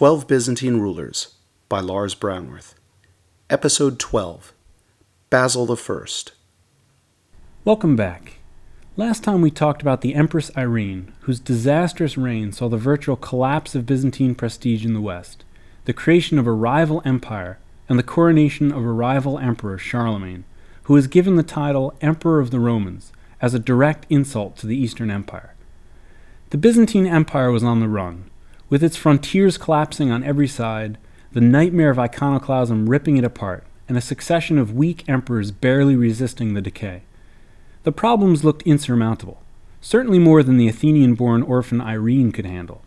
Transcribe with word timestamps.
Twelve 0.00 0.26
Byzantine 0.26 0.80
Rulers 0.80 1.34
by 1.68 1.80
Lars 1.80 2.14
Brownworth. 2.14 2.74
Episode 3.50 3.98
12 3.98 4.54
Basil 5.28 5.70
I. 5.70 6.06
Welcome 7.66 7.96
back. 7.96 8.38
Last 8.96 9.22
time 9.22 9.42
we 9.42 9.50
talked 9.50 9.82
about 9.82 10.00
the 10.00 10.14
Empress 10.14 10.50
Irene, 10.56 11.12
whose 11.24 11.38
disastrous 11.38 12.16
reign 12.16 12.50
saw 12.50 12.70
the 12.70 12.78
virtual 12.78 13.14
collapse 13.14 13.74
of 13.74 13.84
Byzantine 13.84 14.34
prestige 14.34 14.86
in 14.86 14.94
the 14.94 15.02
West, 15.02 15.44
the 15.84 15.92
creation 15.92 16.38
of 16.38 16.46
a 16.46 16.52
rival 16.52 17.02
empire, 17.04 17.58
and 17.86 17.98
the 17.98 18.02
coronation 18.02 18.72
of 18.72 18.82
a 18.82 18.92
rival 18.92 19.38
emperor, 19.38 19.76
Charlemagne, 19.76 20.44
who 20.84 20.94
was 20.94 21.08
given 21.08 21.36
the 21.36 21.42
title 21.42 21.92
Emperor 22.00 22.40
of 22.40 22.50
the 22.50 22.58
Romans 22.58 23.12
as 23.42 23.52
a 23.52 23.58
direct 23.58 24.06
insult 24.08 24.56
to 24.56 24.66
the 24.66 24.78
Eastern 24.78 25.10
Empire. 25.10 25.54
The 26.48 26.56
Byzantine 26.56 27.06
Empire 27.06 27.52
was 27.52 27.62
on 27.62 27.80
the 27.80 27.88
run, 27.88 28.29
with 28.70 28.82
its 28.82 28.96
frontiers 28.96 29.58
collapsing 29.58 30.10
on 30.10 30.24
every 30.24 30.48
side, 30.48 30.96
the 31.32 31.40
nightmare 31.40 31.90
of 31.90 31.98
iconoclasm 31.98 32.88
ripping 32.88 33.16
it 33.16 33.24
apart, 33.24 33.64
and 33.88 33.98
a 33.98 34.00
succession 34.00 34.56
of 34.56 34.72
weak 34.72 35.06
emperors 35.08 35.50
barely 35.50 35.96
resisting 35.96 36.54
the 36.54 36.62
decay. 36.62 37.02
The 37.82 37.92
problems 37.92 38.44
looked 38.44 38.62
insurmountable, 38.62 39.42
certainly 39.80 40.18
more 40.18 40.42
than 40.42 40.56
the 40.56 40.68
Athenian 40.68 41.14
born 41.14 41.42
orphan 41.42 41.80
Irene 41.80 42.30
could 42.30 42.46
handle. 42.46 42.82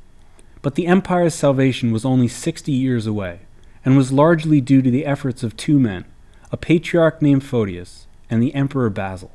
But 0.62 0.76
the 0.76 0.88
empire's 0.88 1.36
salvation 1.36 1.92
was 1.92 2.06
only 2.06 2.30
60 2.30 2.72
years 2.72 3.06
away, 3.06 3.42
and 3.84 3.98
was 3.98 4.14
largely 4.14 4.62
due 4.62 4.82
to 4.82 4.90
the 4.90 5.06
efforts 5.06 5.44
of 5.44 5.58
two 5.58 5.78
men, 5.78 6.06
a 6.52 6.58
patriarch 6.58 7.22
named 7.22 7.44
Photius 7.44 8.08
and 8.30 8.42
the 8.42 8.56
emperor 8.56 8.90
Basil. 8.90 9.32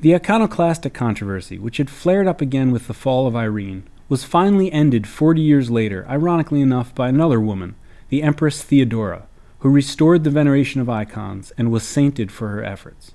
The 0.00 0.16
iconoclastic 0.16 0.92
controversy, 0.92 1.58
which 1.58 1.76
had 1.76 1.88
flared 1.88 2.26
up 2.26 2.40
again 2.40 2.72
with 2.72 2.88
the 2.88 2.94
fall 2.94 3.28
of 3.28 3.36
Irene, 3.36 3.84
was 4.08 4.24
finally 4.24 4.72
ended 4.72 5.06
40 5.06 5.40
years 5.40 5.70
later, 5.70 6.06
ironically 6.08 6.60
enough, 6.60 6.94
by 6.94 7.08
another 7.08 7.40
woman, 7.40 7.74
the 8.08 8.22
Empress 8.22 8.62
Theodora, 8.62 9.26
who 9.60 9.70
restored 9.70 10.24
the 10.24 10.30
veneration 10.30 10.80
of 10.80 10.88
icons 10.88 11.52
and 11.56 11.70
was 11.70 11.82
sainted 11.82 12.30
for 12.30 12.48
her 12.48 12.64
efforts. 12.64 13.12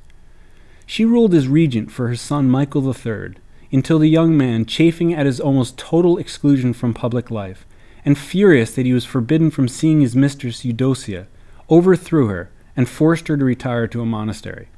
She 0.86 1.06
ruled 1.06 1.34
as 1.34 1.48
regent 1.48 1.92
for 1.92 2.08
her 2.08 2.16
son 2.16 2.50
Michael 2.50 2.88
III 2.88 3.36
until 3.72 4.00
the 4.00 4.08
young 4.08 4.38
man, 4.38 4.66
chafing 4.66 5.14
at 5.14 5.26
his 5.26 5.40
almost 5.40 5.78
total 5.78 6.18
exclusion 6.18 6.74
from 6.74 6.94
public 6.94 7.30
life, 7.30 7.66
and 8.06 8.18
furious 8.18 8.74
that 8.74 8.86
he 8.86 8.94
was 8.94 9.04
forbidden 9.04 9.52
from 9.52 9.68
seeing 9.68 10.00
his 10.00 10.16
mistress 10.16 10.64
Eudocia, 10.64 11.28
overthrew 11.70 12.28
her 12.28 12.50
and 12.78 12.88
forced 12.88 13.28
her 13.28 13.36
to 13.36 13.44
retire 13.44 13.88
to 13.88 14.02
a 14.02 14.06
monastery. 14.06 14.70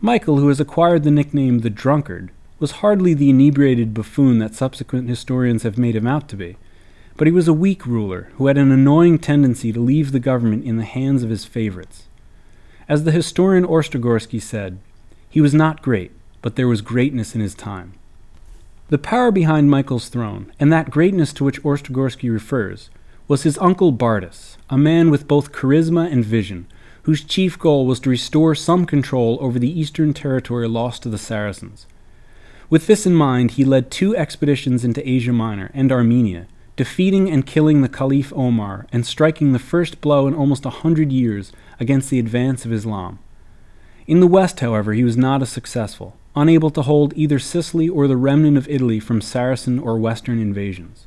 Michael, 0.00 0.38
who 0.38 0.48
has 0.48 0.60
acquired 0.60 1.02
the 1.02 1.10
nickname 1.10 1.58
the 1.58 1.70
Drunkard, 1.70 2.30
was 2.58 2.72
hardly 2.82 3.14
the 3.14 3.30
inebriated 3.30 3.92
buffoon 3.94 4.38
that 4.38 4.54
subsequent 4.54 5.08
historians 5.08 5.62
have 5.62 5.78
made 5.78 5.96
him 5.96 6.06
out 6.06 6.28
to 6.28 6.36
be, 6.36 6.56
but 7.16 7.26
he 7.26 7.32
was 7.32 7.48
a 7.48 7.52
weak 7.52 7.86
ruler 7.86 8.30
who 8.36 8.46
had 8.46 8.58
an 8.58 8.72
annoying 8.72 9.18
tendency 9.18 9.72
to 9.72 9.80
leave 9.80 10.12
the 10.12 10.20
government 10.20 10.64
in 10.64 10.76
the 10.76 10.84
hands 10.84 11.22
of 11.22 11.30
his 11.30 11.44
favorites. 11.44 12.04
As 12.88 13.04
the 13.04 13.12
historian 13.12 13.64
Ostrogorsky 13.64 14.40
said, 14.40 14.78
he 15.28 15.40
was 15.40 15.54
not 15.54 15.82
great, 15.82 16.12
but 16.42 16.56
there 16.56 16.68
was 16.68 16.80
greatness 16.80 17.34
in 17.34 17.40
his 17.40 17.54
time. 17.54 17.94
The 18.88 18.98
power 18.98 19.30
behind 19.30 19.70
Michael's 19.70 20.08
throne, 20.08 20.52
and 20.60 20.72
that 20.72 20.90
greatness 20.90 21.32
to 21.34 21.44
which 21.44 21.62
Ostrogorsky 21.62 22.30
refers, 22.30 22.90
was 23.26 23.42
his 23.42 23.58
uncle 23.58 23.92
Bardas, 23.92 24.56
a 24.68 24.76
man 24.76 25.10
with 25.10 25.26
both 25.26 25.52
charisma 25.52 26.10
and 26.12 26.24
vision, 26.24 26.66
whose 27.04 27.24
chief 27.24 27.58
goal 27.58 27.86
was 27.86 28.00
to 28.00 28.10
restore 28.10 28.54
some 28.54 28.84
control 28.84 29.38
over 29.40 29.58
the 29.58 29.80
eastern 29.80 30.12
territory 30.12 30.68
lost 30.68 31.02
to 31.02 31.08
the 31.08 31.18
Saracens. 31.18 31.86
With 32.74 32.88
this 32.88 33.06
in 33.06 33.14
mind, 33.14 33.52
he 33.52 33.64
led 33.64 33.88
two 33.88 34.16
expeditions 34.16 34.84
into 34.84 35.08
Asia 35.08 35.32
Minor 35.32 35.70
and 35.74 35.92
Armenia, 35.92 36.48
defeating 36.74 37.30
and 37.30 37.46
killing 37.46 37.82
the 37.82 37.88
Caliph 37.88 38.32
Omar 38.34 38.88
and 38.92 39.06
striking 39.06 39.52
the 39.52 39.60
first 39.60 40.00
blow 40.00 40.26
in 40.26 40.34
almost 40.34 40.66
a 40.66 40.70
hundred 40.70 41.12
years 41.12 41.52
against 41.78 42.10
the 42.10 42.18
advance 42.18 42.64
of 42.64 42.72
Islam. 42.72 43.20
In 44.08 44.18
the 44.18 44.26
west, 44.26 44.58
however, 44.58 44.92
he 44.92 45.04
was 45.04 45.16
not 45.16 45.40
as 45.40 45.50
successful, 45.50 46.16
unable 46.34 46.70
to 46.70 46.82
hold 46.82 47.16
either 47.16 47.38
Sicily 47.38 47.88
or 47.88 48.08
the 48.08 48.16
remnant 48.16 48.56
of 48.56 48.68
Italy 48.68 48.98
from 48.98 49.20
Saracen 49.20 49.78
or 49.78 49.96
Western 49.96 50.40
invasions. 50.40 51.06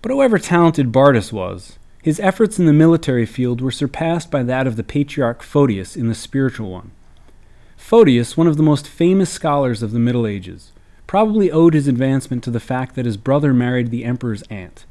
But 0.00 0.12
however 0.12 0.38
talented 0.38 0.92
Bardas 0.92 1.32
was, 1.32 1.76
his 2.04 2.20
efforts 2.20 2.60
in 2.60 2.66
the 2.66 2.72
military 2.72 3.26
field 3.26 3.60
were 3.60 3.72
surpassed 3.72 4.30
by 4.30 4.44
that 4.44 4.68
of 4.68 4.76
the 4.76 4.84
patriarch 4.84 5.42
Photius 5.42 5.96
in 5.96 6.06
the 6.06 6.14
spiritual 6.14 6.70
one. 6.70 6.92
Photius, 7.82 8.38
one 8.38 8.46
of 8.46 8.56
the 8.56 8.62
most 8.62 8.88
famous 8.88 9.28
scholars 9.28 9.82
of 9.82 9.90
the 9.90 9.98
Middle 9.98 10.26
Ages, 10.26 10.72
probably 11.06 11.50
owed 11.50 11.74
his 11.74 11.88
advancement 11.88 12.42
to 12.44 12.50
the 12.50 12.60
fact 12.60 12.94
that 12.94 13.04
his 13.04 13.18
brother 13.18 13.52
married 13.52 13.90
the 13.90 14.04
emperor's 14.04 14.42
aunt. 14.48 14.86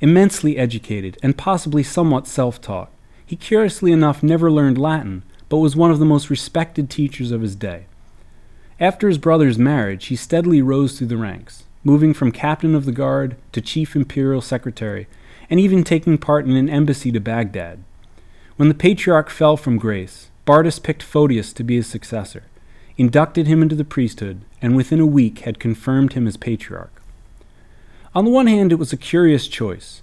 Immensely 0.00 0.56
educated 0.56 1.16
and 1.22 1.38
possibly 1.38 1.84
somewhat 1.84 2.26
self 2.26 2.60
taught, 2.60 2.90
he 3.24 3.36
curiously 3.36 3.92
enough 3.92 4.22
never 4.22 4.50
learned 4.50 4.78
Latin, 4.78 5.22
but 5.48 5.58
was 5.58 5.76
one 5.76 5.92
of 5.92 6.00
the 6.00 6.04
most 6.04 6.28
respected 6.28 6.90
teachers 6.90 7.30
of 7.30 7.42
his 7.42 7.54
day. 7.54 7.84
After 8.80 9.06
his 9.06 9.18
brother's 9.18 9.58
marriage, 9.58 10.06
he 10.06 10.16
steadily 10.16 10.60
rose 10.60 10.98
through 10.98 11.08
the 11.08 11.16
ranks, 11.16 11.64
moving 11.84 12.12
from 12.12 12.32
captain 12.32 12.74
of 12.74 12.84
the 12.84 12.90
guard 12.90 13.36
to 13.52 13.60
chief 13.60 13.94
imperial 13.94 14.40
secretary, 14.40 15.06
and 15.48 15.60
even 15.60 15.84
taking 15.84 16.18
part 16.18 16.46
in 16.46 16.56
an 16.56 16.70
embassy 16.70 17.12
to 17.12 17.20
Baghdad. 17.20 17.84
When 18.56 18.68
the 18.68 18.74
patriarch 18.74 19.30
fell 19.30 19.56
from 19.56 19.78
grace, 19.78 20.30
Bardas 20.46 20.82
picked 20.82 21.02
Photius 21.02 21.52
to 21.54 21.64
be 21.64 21.76
his 21.76 21.86
successor, 21.86 22.44
inducted 22.96 23.46
him 23.46 23.62
into 23.62 23.74
the 23.74 23.84
priesthood, 23.84 24.42
and 24.60 24.76
within 24.76 25.00
a 25.00 25.06
week 25.06 25.40
had 25.40 25.58
confirmed 25.58 26.12
him 26.12 26.26
as 26.26 26.36
patriarch. 26.36 27.02
On 28.14 28.24
the 28.24 28.30
one 28.30 28.46
hand, 28.46 28.70
it 28.70 28.78
was 28.78 28.92
a 28.92 28.98
curious 28.98 29.48
choice. 29.48 30.02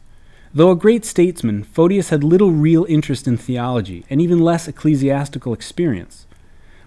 Though 0.53 0.71
a 0.71 0.75
great 0.75 1.05
statesman, 1.05 1.63
Photius 1.63 2.09
had 2.09 2.23
little 2.23 2.51
real 2.51 2.85
interest 2.89 3.27
in 3.27 3.37
theology 3.37 4.03
and 4.09 4.19
even 4.19 4.39
less 4.39 4.67
ecclesiastical 4.67 5.53
experience. 5.53 6.25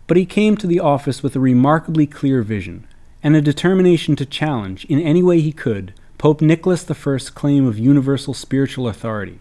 But 0.06 0.18
he 0.18 0.26
came 0.26 0.56
to 0.58 0.66
the 0.66 0.80
office 0.80 1.22
with 1.22 1.34
a 1.34 1.40
remarkably 1.40 2.06
clear 2.06 2.42
vision 2.42 2.86
and 3.22 3.34
a 3.34 3.40
determination 3.40 4.16
to 4.16 4.26
challenge, 4.26 4.84
in 4.84 5.00
any 5.00 5.22
way 5.22 5.40
he 5.40 5.50
could, 5.50 5.94
Pope 6.18 6.42
Nicholas 6.42 6.90
I's 6.90 7.30
claim 7.30 7.66
of 7.66 7.78
universal 7.78 8.34
spiritual 8.34 8.86
authority. 8.86 9.40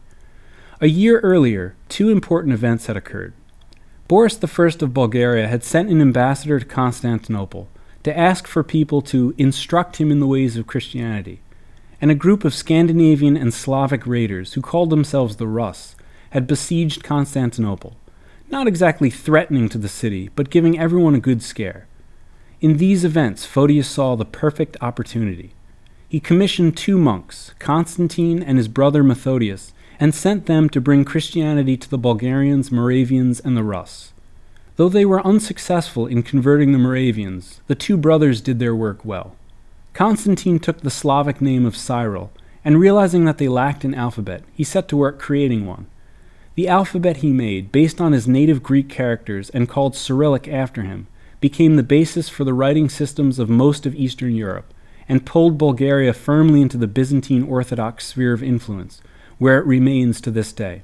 A 0.79 0.87
year 0.87 1.19
earlier, 1.19 1.75
two 1.89 2.09
important 2.09 2.53
events 2.53 2.85
had 2.85 2.95
occurred. 2.95 3.33
Boris 4.13 4.37
I 4.43 4.65
of 4.85 4.93
Bulgaria 4.93 5.47
had 5.47 5.63
sent 5.63 5.89
an 5.89 5.99
ambassador 5.99 6.59
to 6.59 6.65
Constantinople 6.67 7.67
to 8.03 8.15
ask 8.15 8.45
for 8.45 8.61
people 8.61 9.01
to 9.01 9.33
instruct 9.39 9.95
him 9.95 10.11
in 10.11 10.19
the 10.19 10.27
ways 10.27 10.55
of 10.55 10.67
Christianity, 10.67 11.41
and 11.99 12.11
a 12.11 12.13
group 12.23 12.45
of 12.45 12.53
Scandinavian 12.53 13.35
and 13.35 13.51
Slavic 13.51 14.05
raiders 14.05 14.53
who 14.53 14.61
called 14.61 14.91
themselves 14.91 15.37
the 15.37 15.47
Rus 15.47 15.95
had 16.29 16.45
besieged 16.45 17.03
Constantinople, 17.03 17.97
not 18.51 18.67
exactly 18.67 19.09
threatening 19.09 19.67
to 19.69 19.79
the 19.79 19.89
city, 19.89 20.29
but 20.35 20.51
giving 20.51 20.77
everyone 20.77 21.15
a 21.15 21.19
good 21.19 21.41
scare. 21.41 21.87
In 22.61 22.77
these 22.77 23.03
events, 23.03 23.47
Photius 23.47 23.89
saw 23.89 24.15
the 24.15 24.25
perfect 24.25 24.77
opportunity. 24.79 25.55
He 26.07 26.19
commissioned 26.19 26.77
two 26.77 26.99
monks, 26.99 27.55
Constantine 27.57 28.43
and 28.43 28.59
his 28.59 28.67
brother 28.67 29.03
Methodius, 29.03 29.73
and 29.99 30.13
sent 30.13 30.45
them 30.45 30.69
to 30.69 30.81
bring 30.81 31.05
Christianity 31.05 31.77
to 31.77 31.89
the 31.89 31.97
Bulgarians, 31.97 32.71
Moravians, 32.71 33.39
and 33.39 33.55
the 33.55 33.63
Rus. 33.63 34.13
Though 34.75 34.89
they 34.89 35.05
were 35.05 35.25
unsuccessful 35.25 36.07
in 36.07 36.23
converting 36.23 36.71
the 36.71 36.79
Moravians, 36.79 37.61
the 37.67 37.75
two 37.75 37.95
brothers 37.95 38.41
did 38.41 38.59
their 38.59 38.75
work 38.75 39.05
well. 39.05 39.35
Constantine 39.93 40.59
took 40.59 40.81
the 40.81 40.89
Slavic 40.89 41.41
name 41.41 41.65
of 41.65 41.77
Cyril, 41.77 42.31
and 42.65 42.79
realizing 42.79 43.25
that 43.25 43.37
they 43.37 43.47
lacked 43.47 43.83
an 43.83 43.93
alphabet, 43.93 44.43
he 44.53 44.63
set 44.63 44.87
to 44.87 44.97
work 44.97 45.19
creating 45.19 45.65
one. 45.67 45.85
The 46.55 46.67
alphabet 46.67 47.17
he 47.17 47.31
made, 47.31 47.71
based 47.71 48.01
on 48.01 48.11
his 48.11 48.27
native 48.27 48.63
Greek 48.63 48.89
characters 48.89 49.49
and 49.51 49.69
called 49.69 49.95
Cyrillic 49.95 50.47
after 50.47 50.83
him, 50.83 51.07
became 51.39 51.75
the 51.75 51.83
basis 51.83 52.29
for 52.29 52.43
the 52.43 52.53
writing 52.53 52.89
systems 52.89 53.37
of 53.37 53.49
most 53.49 53.85
of 53.85 53.95
Eastern 53.95 54.33
Europe, 54.33 54.73
and 55.09 55.25
pulled 55.25 55.57
Bulgaria 55.57 56.13
firmly 56.13 56.61
into 56.61 56.77
the 56.77 56.87
Byzantine 56.87 57.43
Orthodox 57.43 58.07
sphere 58.07 58.33
of 58.33 58.41
influence, 58.41 59.01
where 59.43 59.59
it 59.59 59.65
remains 59.65 60.21
to 60.21 60.31
this 60.31 60.53
day. 60.53 60.83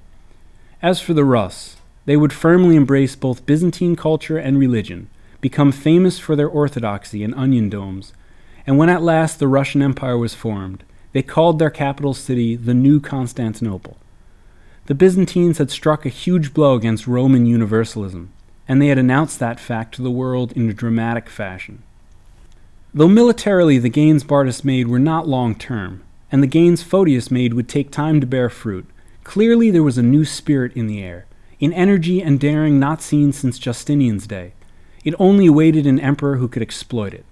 As 0.81 0.99
for 0.99 1.13
the 1.13 1.23
Rus, 1.23 1.77
they 2.03 2.17
would 2.17 2.33
firmly 2.33 2.75
embrace 2.75 3.15
both 3.15 3.45
Byzantine 3.45 3.95
culture 3.95 4.37
and 4.37 4.59
religion, 4.59 5.09
become 5.39 5.71
famous 5.71 6.19
for 6.19 6.35
their 6.35 6.49
orthodoxy 6.49 7.23
and 7.23 7.33
onion 7.35 7.69
domes, 7.69 8.11
and 8.67 8.77
when 8.77 8.89
at 8.89 9.01
last 9.01 9.39
the 9.39 9.47
Russian 9.47 9.81
Empire 9.81 10.17
was 10.17 10.33
formed, 10.35 10.83
they 11.13 11.21
called 11.21 11.57
their 11.57 11.69
capital 11.69 12.13
city 12.13 12.57
the 12.57 12.73
New 12.73 12.99
Constantinople. 12.99 13.95
The 14.87 14.93
Byzantines 14.93 15.57
had 15.57 15.71
struck 15.71 16.05
a 16.05 16.09
huge 16.09 16.53
blow 16.53 16.75
against 16.75 17.07
Roman 17.07 17.45
Universalism, 17.45 18.29
and 18.67 18.81
they 18.81 18.87
had 18.87 18.97
announced 18.97 19.39
that 19.39 19.61
fact 19.61 19.95
to 19.95 20.01
the 20.01 20.11
world 20.11 20.51
in 20.51 20.69
a 20.69 20.73
dramatic 20.73 21.29
fashion. 21.29 21.81
Though 22.93 23.07
militarily 23.07 23.77
the 23.77 23.87
gains 23.87 24.25
Bardas 24.25 24.65
made 24.65 24.89
were 24.89 24.99
not 24.99 25.29
long 25.29 25.55
term, 25.55 26.03
and 26.31 26.43
the 26.43 26.47
gains 26.47 26.83
Photius 26.83 27.31
made 27.31 27.53
would 27.53 27.67
take 27.67 27.91
time 27.91 28.21
to 28.21 28.27
bear 28.27 28.49
fruit. 28.49 28.85
Clearly, 29.23 29.71
there 29.71 29.83
was 29.83 29.97
a 29.97 30.03
new 30.03 30.25
spirit 30.25 30.73
in 30.75 30.87
the 30.87 31.03
air, 31.03 31.25
in 31.59 31.73
energy 31.73 32.21
and 32.21 32.39
daring 32.39 32.79
not 32.79 33.01
seen 33.01 33.31
since 33.31 33.59
Justinian's 33.59 34.27
day. 34.27 34.53
It 35.03 35.15
only 35.19 35.47
awaited 35.47 35.85
an 35.85 35.99
emperor 35.99 36.37
who 36.37 36.47
could 36.47 36.61
exploit 36.61 37.13
it. 37.13 37.25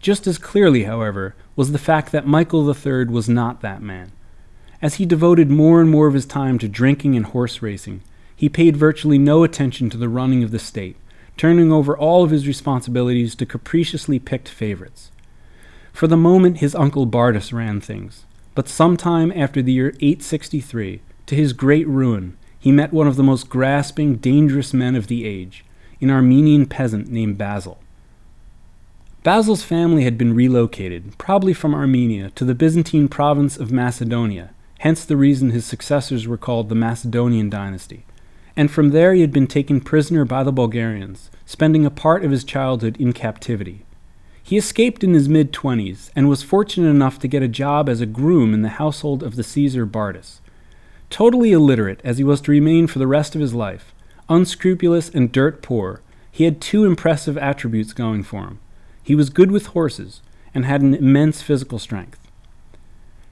Just 0.00 0.26
as 0.26 0.38
clearly, 0.38 0.84
however, 0.84 1.34
was 1.56 1.72
the 1.72 1.78
fact 1.78 2.12
that 2.12 2.26
Michael 2.26 2.68
III 2.68 3.06
was 3.06 3.28
not 3.28 3.62
that 3.62 3.82
man. 3.82 4.12
As 4.82 4.96
he 4.96 5.06
devoted 5.06 5.50
more 5.50 5.80
and 5.80 5.90
more 5.90 6.06
of 6.06 6.14
his 6.14 6.26
time 6.26 6.58
to 6.58 6.68
drinking 6.68 7.16
and 7.16 7.26
horse 7.26 7.62
racing, 7.62 8.02
he 8.36 8.48
paid 8.48 8.76
virtually 8.76 9.16
no 9.16 9.44
attention 9.44 9.88
to 9.90 9.96
the 9.96 10.08
running 10.08 10.42
of 10.42 10.50
the 10.50 10.58
state, 10.58 10.96
turning 11.36 11.72
over 11.72 11.96
all 11.96 12.22
of 12.22 12.30
his 12.30 12.46
responsibilities 12.46 13.34
to 13.36 13.46
capriciously 13.46 14.18
picked 14.18 14.48
favorites. 14.48 15.10
For 15.94 16.08
the 16.08 16.16
moment, 16.16 16.58
his 16.58 16.74
uncle 16.74 17.06
Bardas 17.06 17.52
ran 17.52 17.80
things, 17.80 18.24
but 18.56 18.68
sometime 18.68 19.32
after 19.36 19.62
the 19.62 19.72
year 19.72 19.94
863, 20.00 21.00
to 21.26 21.36
his 21.36 21.52
great 21.52 21.86
ruin, 21.86 22.36
he 22.58 22.72
met 22.72 22.92
one 22.92 23.06
of 23.06 23.14
the 23.14 23.22
most 23.22 23.48
grasping, 23.48 24.16
dangerous 24.16 24.74
men 24.74 24.96
of 24.96 25.06
the 25.06 25.24
age, 25.24 25.64
an 26.00 26.10
Armenian 26.10 26.66
peasant 26.66 27.12
named 27.12 27.38
Basil. 27.38 27.78
Basil's 29.22 29.62
family 29.62 30.02
had 30.02 30.18
been 30.18 30.34
relocated, 30.34 31.16
probably 31.16 31.54
from 31.54 31.76
Armenia, 31.76 32.30
to 32.30 32.44
the 32.44 32.56
Byzantine 32.56 33.06
province 33.06 33.56
of 33.56 33.70
Macedonia, 33.70 34.50
hence 34.80 35.04
the 35.04 35.16
reason 35.16 35.50
his 35.50 35.64
successors 35.64 36.26
were 36.26 36.36
called 36.36 36.68
the 36.68 36.74
Macedonian 36.74 37.48
dynasty. 37.48 38.04
And 38.56 38.68
from 38.68 38.90
there 38.90 39.14
he 39.14 39.20
had 39.20 39.32
been 39.32 39.46
taken 39.46 39.80
prisoner 39.80 40.24
by 40.24 40.42
the 40.42 40.52
Bulgarians, 40.52 41.30
spending 41.46 41.86
a 41.86 41.90
part 41.90 42.24
of 42.24 42.32
his 42.32 42.42
childhood 42.42 42.96
in 42.98 43.12
captivity. 43.12 43.83
He 44.46 44.58
escaped 44.58 45.02
in 45.02 45.14
his 45.14 45.26
mid 45.26 45.54
twenties 45.54 46.10
and 46.14 46.28
was 46.28 46.42
fortunate 46.42 46.90
enough 46.90 47.18
to 47.20 47.28
get 47.28 47.42
a 47.42 47.48
job 47.48 47.88
as 47.88 48.02
a 48.02 48.06
groom 48.06 48.52
in 48.52 48.60
the 48.60 48.68
household 48.68 49.22
of 49.22 49.36
the 49.36 49.42
Caesar 49.42 49.86
Bardas. 49.86 50.40
Totally 51.08 51.52
illiterate 51.52 52.02
as 52.04 52.18
he 52.18 52.24
was 52.24 52.42
to 52.42 52.50
remain 52.50 52.86
for 52.86 52.98
the 52.98 53.06
rest 53.06 53.34
of 53.34 53.40
his 53.40 53.54
life, 53.54 53.94
unscrupulous 54.28 55.08
and 55.08 55.32
dirt 55.32 55.62
poor, 55.62 56.02
he 56.30 56.44
had 56.44 56.60
two 56.60 56.84
impressive 56.84 57.38
attributes 57.38 57.94
going 57.94 58.22
for 58.22 58.42
him. 58.42 58.58
He 59.02 59.14
was 59.14 59.30
good 59.30 59.50
with 59.50 59.68
horses 59.68 60.20
and 60.52 60.66
had 60.66 60.82
an 60.82 60.92
immense 60.92 61.40
physical 61.40 61.78
strength. 61.78 62.20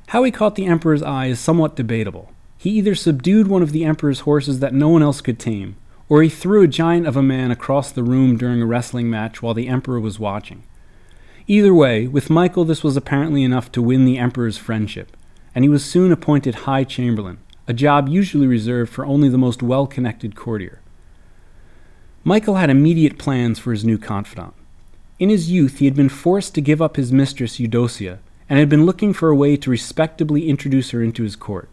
How 0.08 0.25
he 0.25 0.31
caught 0.31 0.55
the 0.55 0.65
emperor's 0.65 1.03
eye 1.03 1.26
is 1.26 1.38
somewhat 1.38 1.76
debatable. 1.76 2.32
He 2.56 2.70
either 2.70 2.94
subdued 2.94 3.49
one 3.49 3.62
of 3.62 3.73
the 3.73 3.85
emperor's 3.85 4.20
horses 4.20 4.61
that 4.61 4.73
no 4.73 4.88
one 4.88 5.03
else 5.03 5.20
could 5.20 5.38
tame, 5.38 5.76
or 6.08 6.23
he 6.23 6.31
threw 6.31 6.62
a 6.62 6.69
giant 6.69 7.06
of 7.06 7.19
a 7.19 7.23
man 7.23 7.50
across 7.50 7.93
the 7.93 8.03
room 8.03 8.38
during 8.38 8.62
a 8.62 8.67
wrestling 8.67 9.11
match 9.11 9.43
while 9.43 9.53
the 9.53 9.69
emperor 9.69 10.00
was 10.00 10.19
watching. 10.19 10.62
Either 11.47 11.75
way, 11.75 12.06
with 12.06 12.31
Michael 12.31 12.65
this 12.65 12.85
was 12.85 12.97
apparently 12.97 13.43
enough 13.43 13.73
to 13.73 13.83
win 13.83 14.05
the 14.05 14.19
emperor's 14.19 14.59
friendship, 14.59 15.17
and 15.55 15.65
he 15.65 15.69
was 15.69 15.85
soon 15.85 16.12
appointed 16.12 16.55
High 16.55 16.85
Chamberlain, 16.85 17.39
a 17.67 17.73
job 17.73 18.09
usually 18.09 18.47
reserved 18.47 18.93
for 18.93 19.05
only 19.05 19.29
the 19.29 19.39
most 19.39 19.62
well 19.62 19.87
connected 19.87 20.37
courtier. 20.37 20.81
Michael 22.25 22.55
had 22.55 22.71
immediate 22.71 23.19
plans 23.19 23.59
for 23.59 23.73
his 23.73 23.85
new 23.85 23.99
confidant. 23.99 24.55
In 25.19 25.29
his 25.29 25.50
youth, 25.50 25.79
he 25.79 25.87
had 25.87 25.94
been 25.94 26.09
forced 26.09 26.55
to 26.55 26.61
give 26.61 26.81
up 26.81 26.97
his 26.97 27.12
mistress 27.12 27.59
Eudocia 27.59 28.21
and 28.49 28.59
had 28.59 28.69
been 28.69 28.87
looking 28.87 29.12
for 29.12 29.29
a 29.29 29.37
way 29.37 29.56
to 29.56 29.71
respectably 29.71 30.49
introduce 30.49 30.91
her 30.91 31.03
into 31.03 31.25
his 31.25 31.37
court. 31.37 31.69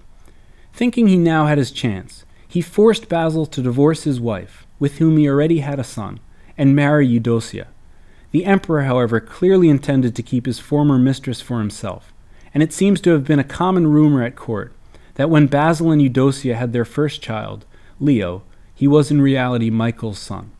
Thinking 0.73 1.07
he 1.07 1.17
now 1.17 1.45
had 1.45 1.57
his 1.57 1.71
chance, 1.71 2.25
he 2.47 2.61
forced 2.61 3.09
Basil 3.09 3.45
to 3.45 3.61
divorce 3.61 4.03
his 4.03 4.19
wife, 4.19 4.65
with 4.79 4.97
whom 4.97 5.17
he 5.17 5.27
already 5.27 5.59
had 5.59 5.79
a 5.79 5.83
son, 5.83 6.19
and 6.57 6.75
marry 6.75 7.07
Eudocia. 7.07 7.67
The 8.31 8.45
emperor, 8.45 8.83
however, 8.83 9.19
clearly 9.19 9.69
intended 9.69 10.15
to 10.15 10.23
keep 10.23 10.45
his 10.45 10.59
former 10.59 10.99
mistress 10.99 11.41
for 11.41 11.59
himself, 11.59 12.13
and 12.53 12.61
it 12.61 12.73
seems 12.73 13.01
to 13.01 13.11
have 13.11 13.25
been 13.25 13.39
a 13.39 13.43
common 13.43 13.87
rumor 13.87 14.23
at 14.23 14.35
court 14.35 14.73
that 15.15 15.29
when 15.29 15.47
Basil 15.47 15.91
and 15.91 16.01
Eudocia 16.01 16.55
had 16.55 16.71
their 16.71 16.85
first 16.85 17.21
child, 17.21 17.65
Leo, 17.99 18.43
he 18.73 18.87
was 18.87 19.11
in 19.11 19.21
reality 19.21 19.69
Michael's 19.69 20.19
son. 20.19 20.51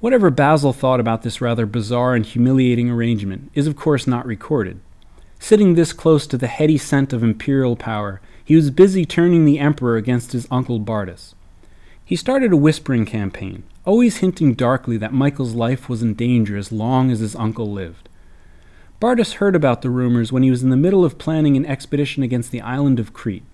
Whatever 0.00 0.30
Basil 0.30 0.72
thought 0.72 1.00
about 1.00 1.22
this 1.22 1.42
rather 1.42 1.66
bizarre 1.66 2.14
and 2.14 2.24
humiliating 2.24 2.88
arrangement 2.88 3.50
is, 3.54 3.66
of 3.66 3.76
course, 3.76 4.06
not 4.06 4.24
recorded. 4.24 4.80
Sitting 5.38 5.74
this 5.74 5.92
close 5.92 6.26
to 6.26 6.38
the 6.38 6.46
heady 6.46 6.78
scent 6.78 7.12
of 7.12 7.22
imperial 7.22 7.76
power, 7.76 8.20
he 8.42 8.56
was 8.56 8.70
busy 8.70 9.04
turning 9.04 9.44
the 9.44 9.58
emperor 9.58 9.96
against 9.96 10.32
his 10.32 10.46
uncle 10.50 10.80
Bardas. 10.80 11.34
He 12.04 12.16
started 12.16 12.52
a 12.52 12.56
whispering 12.56 13.04
campaign, 13.04 13.64
always 13.84 14.18
hinting 14.18 14.54
darkly 14.54 14.96
that 14.96 15.12
Michael's 15.12 15.54
life 15.54 15.88
was 15.88 16.02
in 16.02 16.14
danger 16.14 16.56
as 16.56 16.72
long 16.72 17.10
as 17.10 17.20
his 17.20 17.34
uncle 17.36 17.70
lived. 17.70 18.08
Bardas 19.00 19.34
heard 19.34 19.56
about 19.56 19.80
the 19.80 19.90
rumors 19.90 20.30
when 20.30 20.42
he 20.42 20.50
was 20.50 20.62
in 20.62 20.68
the 20.70 20.76
middle 20.76 21.04
of 21.04 21.18
planning 21.18 21.56
an 21.56 21.64
expedition 21.64 22.22
against 22.22 22.50
the 22.50 22.60
island 22.60 23.00
of 23.00 23.14
Crete, 23.14 23.44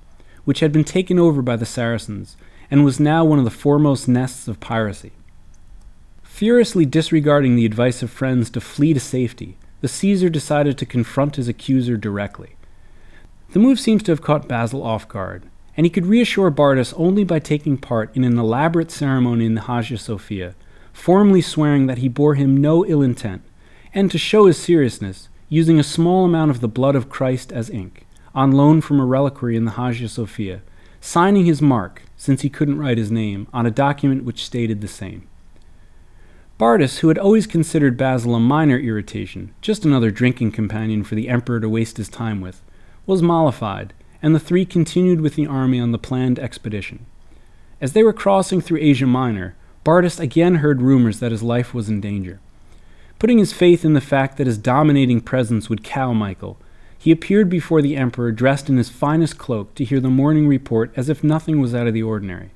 which 0.45 0.61
had 0.61 0.73
been 0.73 0.85
taken 0.85 1.19
over 1.19 1.43
by 1.43 1.57
the 1.57 1.67
Saracens 1.67 2.37
and 2.71 2.85
was 2.85 2.99
now 2.99 3.25
one 3.25 3.39
of 3.39 3.45
the 3.45 3.51
foremost 3.51 4.09
nests 4.09 4.49
of 4.49 4.59
piracy. 4.59 5.13
Furiously 6.23 6.85
disregarding 6.85 7.55
the 7.55 7.65
advice 7.65 8.03
of 8.03 8.11
friends 8.11 8.51
to 8.51 8.61
flee 8.61 8.93
to 8.93 9.01
safety, 9.01 9.57
the 9.81 9.89
Caesar 9.89 10.29
decided 10.29 10.77
to 10.77 10.85
confront 10.87 11.37
his 11.37 11.49
accuser 11.49 11.97
directly. 11.97 12.57
The 13.51 13.61
move 13.61 13.79
seems 13.79 14.03
to 14.03 14.13
have 14.13 14.23
caught 14.23 14.49
Basil 14.49 14.83
off 14.83 15.09
guard, 15.09 15.45
and 15.77 15.85
he 15.85 15.91
could 15.91 16.07
reassure 16.07 16.51
Bardas 16.51 16.95
only 16.97 17.23
by 17.23 17.39
taking 17.39 17.77
part 17.77 18.15
in 18.17 18.25
an 18.25 18.39
elaborate 18.39 18.91
ceremony 18.91 19.45
in 19.45 19.55
the 19.55 19.63
Hagia 19.63 19.99
Sophia, 19.99 20.55
formally 20.93 21.43
swearing 21.43 21.87
that 21.87 21.99
he 21.99 22.09
bore 22.09 22.35
him 22.35 22.57
no 22.57 22.85
ill 22.87 23.03
intent, 23.03 23.43
and 23.93 24.11
to 24.11 24.19
show 24.19 24.47
his 24.47 24.57
seriousness, 24.57 25.29
using 25.49 25.79
a 25.79 25.85
small 25.85 26.25
amount 26.25 26.51
of 26.51 26.61
the 26.61 26.69
blood 26.69 26.97
of 26.97 27.11
Christ 27.11 27.53
as 27.53 27.71
ink, 27.71 28.07
on 28.35 28.53
loan 28.53 28.81
from 28.81 28.99
a 28.99 29.07
reliquary 29.07 29.57
in 29.57 29.65
the 29.65 29.73
Hagia 29.73 30.09
Sophia, 30.09 30.63
signing 31.01 31.45
his 31.45 31.63
mark, 31.63 32.03
since 32.17 32.43
he 32.43 32.49
couldn't 32.51 32.79
write 32.79 32.99
his 32.99 33.11
name, 33.11 33.47
on 33.53 33.67
a 33.67 33.71
document 33.71 34.25
which 34.25 34.45
stated 34.45 34.81
the 34.81 34.89
same. 34.89 35.29
Bardas, 36.59 37.01
who 37.01 37.09
had 37.09 37.19
always 37.19 37.47
considered 37.47 37.99
Basil 37.99 38.35
a 38.35 38.41
minor 38.41 38.79
irritation, 38.79 39.55
just 39.61 39.85
another 39.85 40.11
drinking 40.11 40.53
companion 40.53 41.05
for 41.05 41.15
the 41.15 41.29
emperor 41.29 41.61
to 41.61 41.69
waste 41.69 41.99
his 41.99 42.09
time 42.09 42.41
with, 42.41 42.63
was 43.05 43.21
mollified, 43.21 43.93
and 44.27 44.35
the 44.35 44.41
three 44.41 44.67
continued 44.67 45.21
with 45.21 45.37
the 45.37 45.47
army 45.47 45.79
on 45.79 45.93
the 45.93 45.99
planned 45.99 46.37
expedition. 46.41 47.07
As 47.81 47.93
they 47.93 48.03
were 48.03 48.13
crossing 48.13 48.61
through 48.61 48.81
Asia 48.81 49.07
Minor, 49.07 49.55
Bardas 49.85 50.19
again 50.19 50.57
heard 50.57 50.83
rumors 50.83 51.21
that 51.21 51.31
his 51.31 51.45
life 51.45 51.73
was 51.73 51.89
in 51.89 52.01
danger. 52.01 52.41
Putting 53.21 53.39
his 53.39 53.53
faith 53.53 53.85
in 53.85 53.93
the 53.93 54.01
fact 54.01 54.37
that 54.37 54.49
his 54.49 54.59
dominating 54.59 55.21
presence 55.21 55.71
would 55.71 55.85
cow 55.85 56.13
Michael, 56.13 56.59
he 56.99 57.13
appeared 57.13 57.49
before 57.49 57.81
the 57.81 57.95
emperor 57.95 58.33
dressed 58.33 58.69
in 58.69 58.79
his 58.79 58.89
finest 58.89 59.39
cloak 59.39 59.77
to 59.77 59.85
hear 59.85 60.01
the 60.01 60.11
morning 60.11 60.49
report 60.49 60.93
as 60.97 61.09
if 61.09 61.23
nothing 61.23 61.61
was 61.61 61.73
out 61.73 61.87
of 61.87 61.95
the 61.95 62.03
ordinary. 62.03 62.51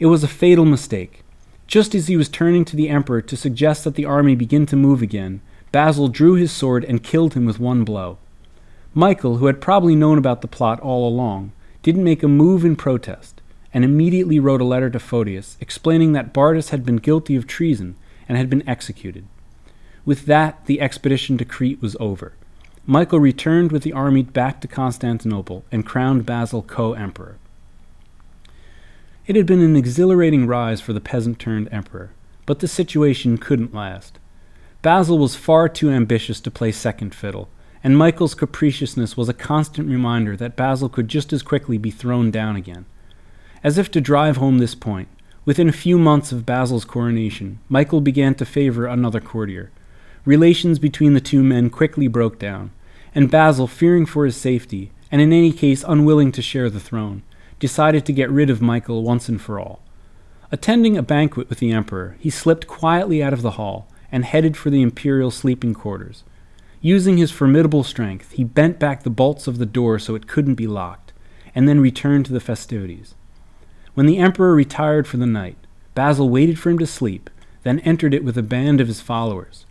It 0.00 0.06
was 0.06 0.24
a 0.24 0.28
fatal 0.28 0.64
mistake. 0.64 1.22
Just 1.68 1.94
as 1.94 2.08
he 2.08 2.16
was 2.16 2.28
turning 2.28 2.64
to 2.64 2.74
the 2.74 2.88
emperor 2.88 3.22
to 3.22 3.36
suggest 3.36 3.84
that 3.84 3.94
the 3.94 4.06
army 4.06 4.34
begin 4.34 4.66
to 4.66 4.74
move 4.74 5.02
again, 5.02 5.40
Basil 5.70 6.08
drew 6.08 6.34
his 6.34 6.50
sword 6.50 6.84
and 6.84 7.00
killed 7.00 7.34
him 7.34 7.46
with 7.46 7.60
one 7.60 7.84
blow. 7.84 8.18
Michael, 8.94 9.36
who 9.36 9.46
had 9.46 9.60
probably 9.60 9.94
known 9.94 10.18
about 10.18 10.42
the 10.42 10.48
plot 10.48 10.80
all 10.80 11.08
along, 11.08 11.52
didn't 11.82 12.04
make 12.04 12.22
a 12.22 12.28
move 12.28 12.64
in 12.64 12.74
protest, 12.74 13.40
and 13.72 13.84
immediately 13.84 14.40
wrote 14.40 14.60
a 14.60 14.64
letter 14.64 14.90
to 14.90 14.98
Photius 14.98 15.56
explaining 15.60 16.12
that 16.12 16.34
Bardas 16.34 16.70
had 16.70 16.84
been 16.84 16.96
guilty 16.96 17.36
of 17.36 17.46
treason 17.46 17.94
and 18.28 18.36
had 18.36 18.50
been 18.50 18.68
executed. 18.68 19.26
With 20.04 20.26
that, 20.26 20.66
the 20.66 20.80
expedition 20.80 21.38
to 21.38 21.44
Crete 21.44 21.80
was 21.80 21.96
over. 22.00 22.32
Michael 22.86 23.20
returned 23.20 23.70
with 23.70 23.82
the 23.82 23.92
army 23.92 24.22
back 24.22 24.60
to 24.60 24.68
Constantinople 24.68 25.64
and 25.70 25.86
crowned 25.86 26.26
Basil 26.26 26.62
co 26.62 26.94
emperor. 26.94 27.36
It 29.26 29.36
had 29.36 29.46
been 29.46 29.60
an 29.60 29.76
exhilarating 29.76 30.46
rise 30.46 30.80
for 30.80 30.92
the 30.92 31.00
peasant 31.00 31.38
turned 31.38 31.68
emperor, 31.70 32.10
but 32.46 32.58
the 32.58 32.66
situation 32.66 33.38
couldn't 33.38 33.74
last. 33.74 34.18
Basil 34.82 35.18
was 35.18 35.36
far 35.36 35.68
too 35.68 35.90
ambitious 35.90 36.40
to 36.40 36.50
play 36.50 36.72
second 36.72 37.14
fiddle, 37.14 37.48
and 37.82 37.96
Michael's 37.96 38.34
capriciousness 38.34 39.16
was 39.16 39.28
a 39.28 39.34
constant 39.34 39.88
reminder 39.88 40.36
that 40.36 40.56
Basil 40.56 40.88
could 40.88 41.08
just 41.08 41.32
as 41.32 41.42
quickly 41.42 41.78
be 41.78 41.90
thrown 41.90 42.30
down 42.30 42.56
again. 42.56 42.84
As 43.62 43.78
if 43.78 43.90
to 43.92 44.00
drive 44.00 44.36
home 44.36 44.58
this 44.58 44.74
point, 44.74 45.08
within 45.44 45.68
a 45.68 45.72
few 45.72 45.98
months 45.98 46.32
of 46.32 46.46
Basil's 46.46 46.84
coronation, 46.84 47.58
Michael 47.68 48.00
began 48.00 48.34
to 48.36 48.44
favor 48.44 48.86
another 48.86 49.20
courtier. 49.20 49.70
Relations 50.24 50.78
between 50.78 51.14
the 51.14 51.20
two 51.20 51.42
men 51.42 51.70
quickly 51.70 52.08
broke 52.08 52.38
down, 52.38 52.70
and 53.14 53.30
Basil, 53.30 53.66
fearing 53.66 54.06
for 54.06 54.24
his 54.24 54.36
safety, 54.36 54.92
and 55.10 55.20
in 55.20 55.32
any 55.32 55.52
case 55.52 55.84
unwilling 55.86 56.32
to 56.32 56.42
share 56.42 56.70
the 56.70 56.80
throne, 56.80 57.22
decided 57.58 58.04
to 58.06 58.12
get 58.12 58.30
rid 58.30 58.50
of 58.50 58.62
Michael 58.62 59.02
once 59.02 59.28
and 59.28 59.40
for 59.40 59.58
all. 59.58 59.80
Attending 60.52 60.96
a 60.96 61.02
banquet 61.02 61.48
with 61.48 61.58
the 61.58 61.72
emperor, 61.72 62.16
he 62.18 62.30
slipped 62.30 62.66
quietly 62.66 63.22
out 63.22 63.32
of 63.32 63.42
the 63.42 63.52
hall 63.52 63.88
and 64.10 64.24
headed 64.24 64.56
for 64.56 64.70
the 64.70 64.82
imperial 64.82 65.30
sleeping 65.30 65.74
quarters. 65.74 66.24
Using 66.82 67.18
his 67.18 67.30
formidable 67.30 67.84
strength, 67.84 68.32
he 68.32 68.44
bent 68.44 68.78
back 68.78 69.02
the 69.02 69.10
bolts 69.10 69.46
of 69.46 69.58
the 69.58 69.66
door 69.66 69.98
so 69.98 70.14
it 70.14 70.26
couldn't 70.26 70.54
be 70.54 70.66
locked, 70.66 71.12
and 71.54 71.68
then 71.68 71.78
returned 71.78 72.24
to 72.26 72.32
the 72.32 72.40
festivities. 72.40 73.14
When 73.92 74.06
the 74.06 74.16
emperor 74.16 74.54
retired 74.54 75.06
for 75.06 75.18
the 75.18 75.26
night, 75.26 75.58
Basil 75.94 76.30
waited 76.30 76.58
for 76.58 76.70
him 76.70 76.78
to 76.78 76.86
sleep, 76.86 77.28
then 77.64 77.80
entered 77.80 78.14
it 78.14 78.24
with 78.24 78.38
a 78.38 78.42
band 78.42 78.80
of 78.80 78.88
his 78.88 79.02
followers. 79.02 79.66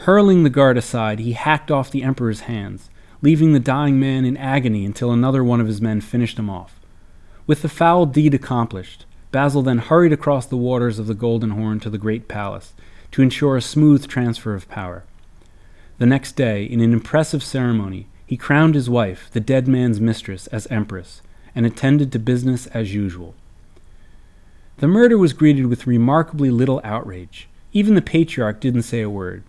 Hurling 0.00 0.44
the 0.44 0.50
guard 0.50 0.76
aside, 0.76 1.18
he 1.18 1.32
hacked 1.32 1.72
off 1.72 1.90
the 1.90 2.04
emperor's 2.04 2.42
hands, 2.42 2.90
leaving 3.22 3.52
the 3.52 3.58
dying 3.58 3.98
man 3.98 4.24
in 4.24 4.36
agony 4.36 4.84
until 4.84 5.10
another 5.10 5.42
one 5.42 5.60
of 5.60 5.66
his 5.66 5.80
men 5.80 6.00
finished 6.00 6.38
him 6.38 6.48
off. 6.48 6.78
With 7.48 7.62
the 7.62 7.68
foul 7.68 8.06
deed 8.06 8.34
accomplished, 8.34 9.04
Basil 9.32 9.62
then 9.62 9.78
hurried 9.78 10.12
across 10.12 10.46
the 10.46 10.56
waters 10.56 11.00
of 11.00 11.08
the 11.08 11.14
Golden 11.14 11.50
Horn 11.50 11.80
to 11.80 11.90
the 11.90 11.98
great 11.98 12.28
palace 12.28 12.72
to 13.10 13.22
ensure 13.22 13.56
a 13.56 13.62
smooth 13.62 14.06
transfer 14.06 14.54
of 14.54 14.68
power. 14.68 15.04
The 15.98 16.06
next 16.06 16.32
day, 16.32 16.64
in 16.64 16.80
an 16.80 16.92
impressive 16.92 17.42
ceremony, 17.42 18.06
he 18.26 18.36
crowned 18.36 18.74
his 18.74 18.90
wife, 18.90 19.30
the 19.32 19.40
dead 19.40 19.66
man's 19.66 20.00
mistress, 20.00 20.46
as 20.48 20.66
empress, 20.66 21.22
and 21.54 21.64
attended 21.64 22.12
to 22.12 22.18
business 22.18 22.66
as 22.68 22.94
usual. 22.94 23.34
The 24.78 24.88
murder 24.88 25.16
was 25.16 25.32
greeted 25.32 25.66
with 25.66 25.86
remarkably 25.86 26.50
little 26.50 26.82
outrage. 26.84 27.48
Even 27.72 27.94
the 27.94 28.02
patriarch 28.02 28.60
didn't 28.60 28.82
say 28.82 29.00
a 29.00 29.08
word. 29.08 29.42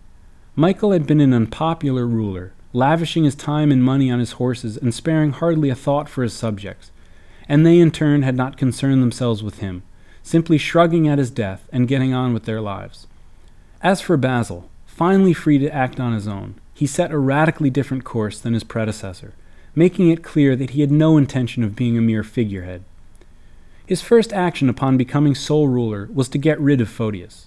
Michael 0.56 0.92
had 0.92 1.06
been 1.06 1.20
an 1.20 1.34
unpopular 1.34 2.06
ruler, 2.06 2.54
lavishing 2.72 3.24
his 3.24 3.34
time 3.34 3.70
and 3.70 3.82
money 3.82 4.10
on 4.10 4.18
his 4.18 4.32
horses 4.32 4.78
and 4.78 4.94
sparing 4.94 5.32
hardly 5.32 5.68
a 5.68 5.74
thought 5.74 6.08
for 6.08 6.22
his 6.22 6.32
subjects, 6.32 6.90
and 7.46 7.66
they 7.66 7.78
in 7.78 7.90
turn 7.90 8.22
had 8.22 8.36
not 8.36 8.56
concerned 8.56 9.02
themselves 9.02 9.42
with 9.42 9.58
him, 9.58 9.82
simply 10.22 10.56
shrugging 10.56 11.06
at 11.06 11.18
his 11.18 11.30
death 11.30 11.68
and 11.72 11.88
getting 11.88 12.14
on 12.14 12.32
with 12.32 12.44
their 12.44 12.60
lives. 12.60 13.06
As 13.82 14.00
for 14.00 14.16
Basil, 14.16 14.70
finally 14.98 15.32
free 15.32 15.58
to 15.58 15.72
act 15.72 16.00
on 16.00 16.12
his 16.12 16.26
own, 16.26 16.56
he 16.74 16.84
set 16.84 17.12
a 17.12 17.18
radically 17.18 17.70
different 17.70 18.02
course 18.02 18.40
than 18.40 18.52
his 18.52 18.64
predecessor, 18.64 19.32
making 19.72 20.10
it 20.10 20.24
clear 20.24 20.56
that 20.56 20.70
he 20.70 20.80
had 20.80 20.90
no 20.90 21.16
intention 21.16 21.62
of 21.62 21.76
being 21.76 21.96
a 21.96 22.00
mere 22.00 22.24
figurehead. 22.24 22.82
His 23.86 24.02
first 24.02 24.32
action 24.32 24.68
upon 24.68 24.96
becoming 24.96 25.36
sole 25.36 25.68
ruler 25.68 26.08
was 26.12 26.28
to 26.30 26.36
get 26.36 26.60
rid 26.60 26.80
of 26.80 26.88
Photius. 26.88 27.46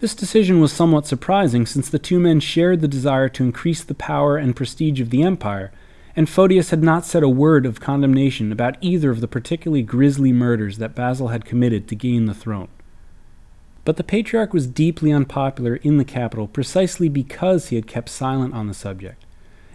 This 0.00 0.14
decision 0.14 0.60
was 0.60 0.72
somewhat 0.72 1.06
surprising 1.06 1.66
since 1.66 1.90
the 1.90 1.98
two 1.98 2.18
men 2.18 2.40
shared 2.40 2.80
the 2.80 2.88
desire 2.88 3.28
to 3.28 3.44
increase 3.44 3.84
the 3.84 3.94
power 3.94 4.38
and 4.38 4.56
prestige 4.56 4.98
of 4.98 5.10
the 5.10 5.22
empire, 5.22 5.72
and 6.16 6.26
Photius 6.26 6.70
had 6.70 6.82
not 6.82 7.04
said 7.04 7.22
a 7.22 7.28
word 7.28 7.66
of 7.66 7.80
condemnation 7.80 8.50
about 8.50 8.78
either 8.80 9.10
of 9.10 9.20
the 9.20 9.28
particularly 9.28 9.82
grisly 9.82 10.32
murders 10.32 10.78
that 10.78 10.94
Basil 10.94 11.28
had 11.28 11.44
committed 11.44 11.86
to 11.88 11.94
gain 11.94 12.24
the 12.24 12.34
throne. 12.34 12.68
But 13.84 13.96
the 13.96 14.04
patriarch 14.04 14.52
was 14.52 14.66
deeply 14.66 15.10
unpopular 15.12 15.76
in 15.76 15.96
the 15.96 16.04
capital 16.04 16.46
precisely 16.46 17.08
because 17.08 17.68
he 17.68 17.76
had 17.76 17.86
kept 17.86 18.08
silent 18.08 18.54
on 18.54 18.68
the 18.68 18.74
subject. 18.74 19.24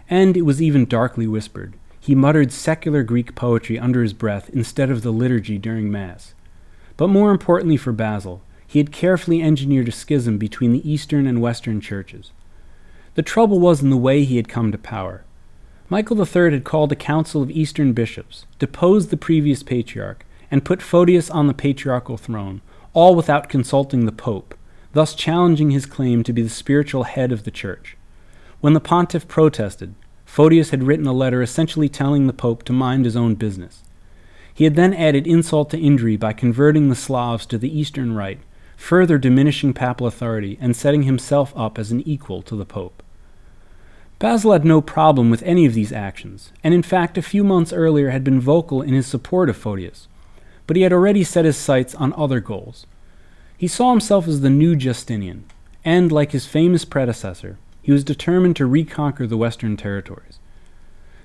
And 0.08 0.36
it 0.36 0.42
was 0.42 0.62
even 0.62 0.86
darkly 0.86 1.26
whispered. 1.26 1.74
He 2.00 2.14
muttered 2.14 2.52
secular 2.52 3.02
Greek 3.02 3.34
poetry 3.34 3.78
under 3.78 4.02
his 4.02 4.14
breath 4.14 4.48
instead 4.50 4.90
of 4.90 5.02
the 5.02 5.12
liturgy 5.12 5.58
during 5.58 5.90
Mass. 5.90 6.34
But 6.96 7.08
more 7.08 7.30
importantly 7.30 7.76
for 7.76 7.92
Basil, 7.92 8.40
he 8.66 8.78
had 8.78 8.92
carefully 8.92 9.42
engineered 9.42 9.88
a 9.88 9.92
schism 9.92 10.38
between 10.38 10.72
the 10.72 10.90
Eastern 10.90 11.26
and 11.26 11.42
Western 11.42 11.80
churches. 11.80 12.32
The 13.14 13.22
trouble 13.22 13.60
was 13.60 13.82
in 13.82 13.90
the 13.90 13.96
way 13.96 14.24
he 14.24 14.36
had 14.36 14.48
come 14.48 14.72
to 14.72 14.78
power. 14.78 15.24
Michael 15.90 16.18
III 16.18 16.52
had 16.52 16.64
called 16.64 16.92
a 16.92 16.96
council 16.96 17.42
of 17.42 17.50
Eastern 17.50 17.92
bishops, 17.92 18.46
deposed 18.58 19.10
the 19.10 19.16
previous 19.16 19.62
patriarch, 19.62 20.24
and 20.50 20.64
put 20.64 20.82
Photius 20.82 21.30
on 21.30 21.46
the 21.46 21.54
patriarchal 21.54 22.16
throne, 22.16 22.60
all 22.98 23.14
without 23.14 23.48
consulting 23.48 24.06
the 24.06 24.10
Pope, 24.10 24.56
thus 24.92 25.14
challenging 25.14 25.70
his 25.70 25.86
claim 25.86 26.24
to 26.24 26.32
be 26.32 26.42
the 26.42 26.48
spiritual 26.48 27.04
head 27.04 27.30
of 27.30 27.44
the 27.44 27.50
Church. 27.52 27.96
When 28.60 28.72
the 28.72 28.80
pontiff 28.80 29.28
protested, 29.28 29.94
Photius 30.24 30.70
had 30.70 30.82
written 30.82 31.06
a 31.06 31.12
letter 31.12 31.40
essentially 31.40 31.88
telling 31.88 32.26
the 32.26 32.32
Pope 32.32 32.64
to 32.64 32.72
mind 32.72 33.04
his 33.04 33.14
own 33.14 33.36
business. 33.36 33.84
He 34.52 34.64
had 34.64 34.74
then 34.74 34.92
added 34.92 35.28
insult 35.28 35.70
to 35.70 35.78
injury 35.78 36.16
by 36.16 36.32
converting 36.32 36.88
the 36.88 36.96
Slavs 36.96 37.46
to 37.46 37.56
the 37.56 37.78
Eastern 37.78 38.16
Rite 38.16 38.40
further 38.76 39.16
diminishing 39.16 39.72
papal 39.72 40.08
authority 40.08 40.58
and 40.60 40.74
setting 40.74 41.04
himself 41.04 41.52
up 41.54 41.78
as 41.78 41.92
an 41.92 42.00
equal 42.00 42.42
to 42.42 42.56
the 42.56 42.66
Pope. 42.66 43.04
Basil 44.18 44.50
had 44.50 44.64
no 44.64 44.80
problem 44.80 45.30
with 45.30 45.44
any 45.44 45.66
of 45.66 45.74
these 45.74 45.92
actions, 45.92 46.50
and 46.64 46.74
in 46.74 46.82
fact, 46.82 47.16
a 47.16 47.22
few 47.22 47.44
months 47.44 47.72
earlier 47.72 48.10
had 48.10 48.24
been 48.24 48.40
vocal 48.40 48.82
in 48.82 48.92
his 48.92 49.06
support 49.06 49.48
of 49.48 49.56
Photius, 49.56 50.08
but 50.68 50.76
he 50.76 50.82
had 50.82 50.92
already 50.92 51.24
set 51.24 51.46
his 51.46 51.56
sights 51.56 51.96
on 51.96 52.12
other 52.12 52.38
goals. 52.38 52.86
He 53.56 53.66
saw 53.66 53.90
himself 53.90 54.28
as 54.28 54.42
the 54.42 54.50
new 54.50 54.76
Justinian, 54.76 55.46
and, 55.82 56.12
like 56.12 56.30
his 56.30 56.46
famous 56.46 56.84
predecessor, 56.84 57.58
he 57.82 57.90
was 57.90 58.04
determined 58.04 58.54
to 58.56 58.66
reconquer 58.66 59.26
the 59.26 59.38
Western 59.38 59.78
territories. 59.78 60.38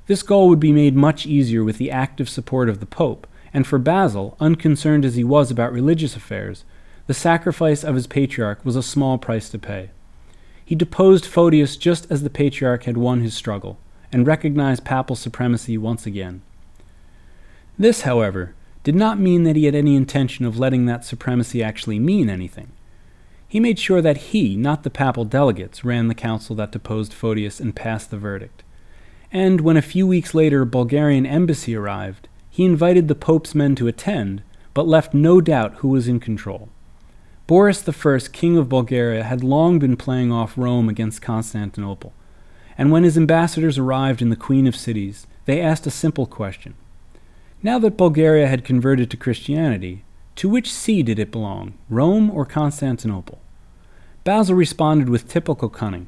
This 0.07 0.23
goal 0.23 0.47
would 0.47 0.62
be 0.62 0.71
made 0.71 0.95
much 0.95 1.25
easier 1.25 1.62
with 1.63 1.77
the 1.77 1.91
active 1.91 2.29
support 2.29 2.69
of 2.69 2.79
the 2.79 2.85
Pope, 2.85 3.27
and 3.53 3.67
for 3.67 3.77
Basil, 3.77 4.38
unconcerned 4.39 5.03
as 5.03 5.15
he 5.15 5.25
was 5.25 5.51
about 5.51 5.73
religious 5.73 6.15
affairs, 6.15 6.63
the 7.07 7.13
sacrifice 7.13 7.83
of 7.83 7.95
his 7.95 8.07
patriarch 8.07 8.63
was 8.63 8.77
a 8.77 8.81
small 8.81 9.17
price 9.17 9.50
to 9.50 9.59
pay. 9.59 9.89
He 10.63 10.73
deposed 10.73 11.25
Photius 11.25 11.75
just 11.75 12.09
as 12.09 12.23
the 12.23 12.29
patriarch 12.29 12.85
had 12.85 12.95
won 12.95 13.19
his 13.19 13.33
struggle, 13.33 13.77
and 14.09 14.25
recognized 14.25 14.85
papal 14.85 15.17
supremacy 15.17 15.77
once 15.77 16.05
again. 16.05 16.41
This, 17.77 18.01
however, 18.01 18.55
did 18.84 18.96
not 18.96 19.20
mean 19.20 19.44
that 19.44 19.56
he 19.56 19.66
had 19.66 19.75
any 19.75 19.96
intention 19.96 20.46
of 20.46 20.60
letting 20.60 20.86
that 20.86 21.06
supremacy 21.06 21.63
actually 21.63 22.00
mean 22.00 22.30
anything. 22.30 22.72
He 23.48 23.60
made 23.60 23.80
sure 23.80 24.02
that 24.02 24.18
he, 24.18 24.56
not 24.56 24.84
the 24.84 24.90
papal 24.90 25.25
delegates, 25.25 25.86
ran 25.86 26.08
the 26.08 26.16
council 26.16 26.56
that 26.56 26.72
deposed 26.72 27.13
Photius 27.13 27.60
and 27.60 27.75
passed 27.75 28.12
the 28.12 28.18
verdict. 28.18 28.63
And 29.32 29.62
when 29.62 29.78
a 29.78 29.82
few 29.82 30.06
weeks 30.06 30.34
later 30.34 30.62
a 30.62 30.66
Bulgarian 30.66 31.25
embassy 31.25 31.75
arrived, 31.75 32.28
he 32.50 32.66
invited 32.66 33.08
the 33.08 33.16
Pope's 33.16 33.56
men 33.56 33.75
to 33.75 33.88
attend, 33.88 34.44
but 34.74 34.88
left 34.88 35.13
no 35.13 35.40
doubt 35.40 35.75
who 35.75 35.90
was 35.90 36.08
in 36.08 36.20
control. 36.20 36.70
Boris 37.48 37.88
I, 37.88 38.20
King 38.32 38.58
of 38.58 38.70
Bulgaria, 38.70 39.24
had 39.24 39.44
long 39.44 39.80
been 39.80 39.98
playing 39.98 40.32
off 40.32 40.58
Rome 40.58 40.90
against 40.90 41.22
Constantinople, 41.22 42.13
and 42.78 42.92
when 42.92 43.04
his 43.04 43.18
ambassadors 43.18 43.78
arrived 43.78 44.22
in 44.22 44.30
the 44.30 44.36
Queen 44.36 44.66
of 44.66 44.75
Cities, 44.75 45.28
they 45.46 45.62
asked 45.62 45.86
a 45.86 45.92
simple 45.92 46.25
question. 46.25 46.75
Now 47.65 47.79
that 47.79 47.96
Bulgaria 47.96 48.48
had 48.48 48.65
converted 48.65 49.10
to 49.10 49.17
Christianity, 49.17 50.03
to 50.36 50.50
which 50.50 50.70
see 50.70 51.01
did 51.01 51.17
it 51.17 51.32
belong, 51.32 51.75
Rome 51.89 52.29
or 52.29 52.46
Constantinople? 52.46 53.39
Basil 54.25 54.53
responded 54.53 55.08
with 55.08 55.29
typical 55.29 55.70
cunning. 55.70 56.08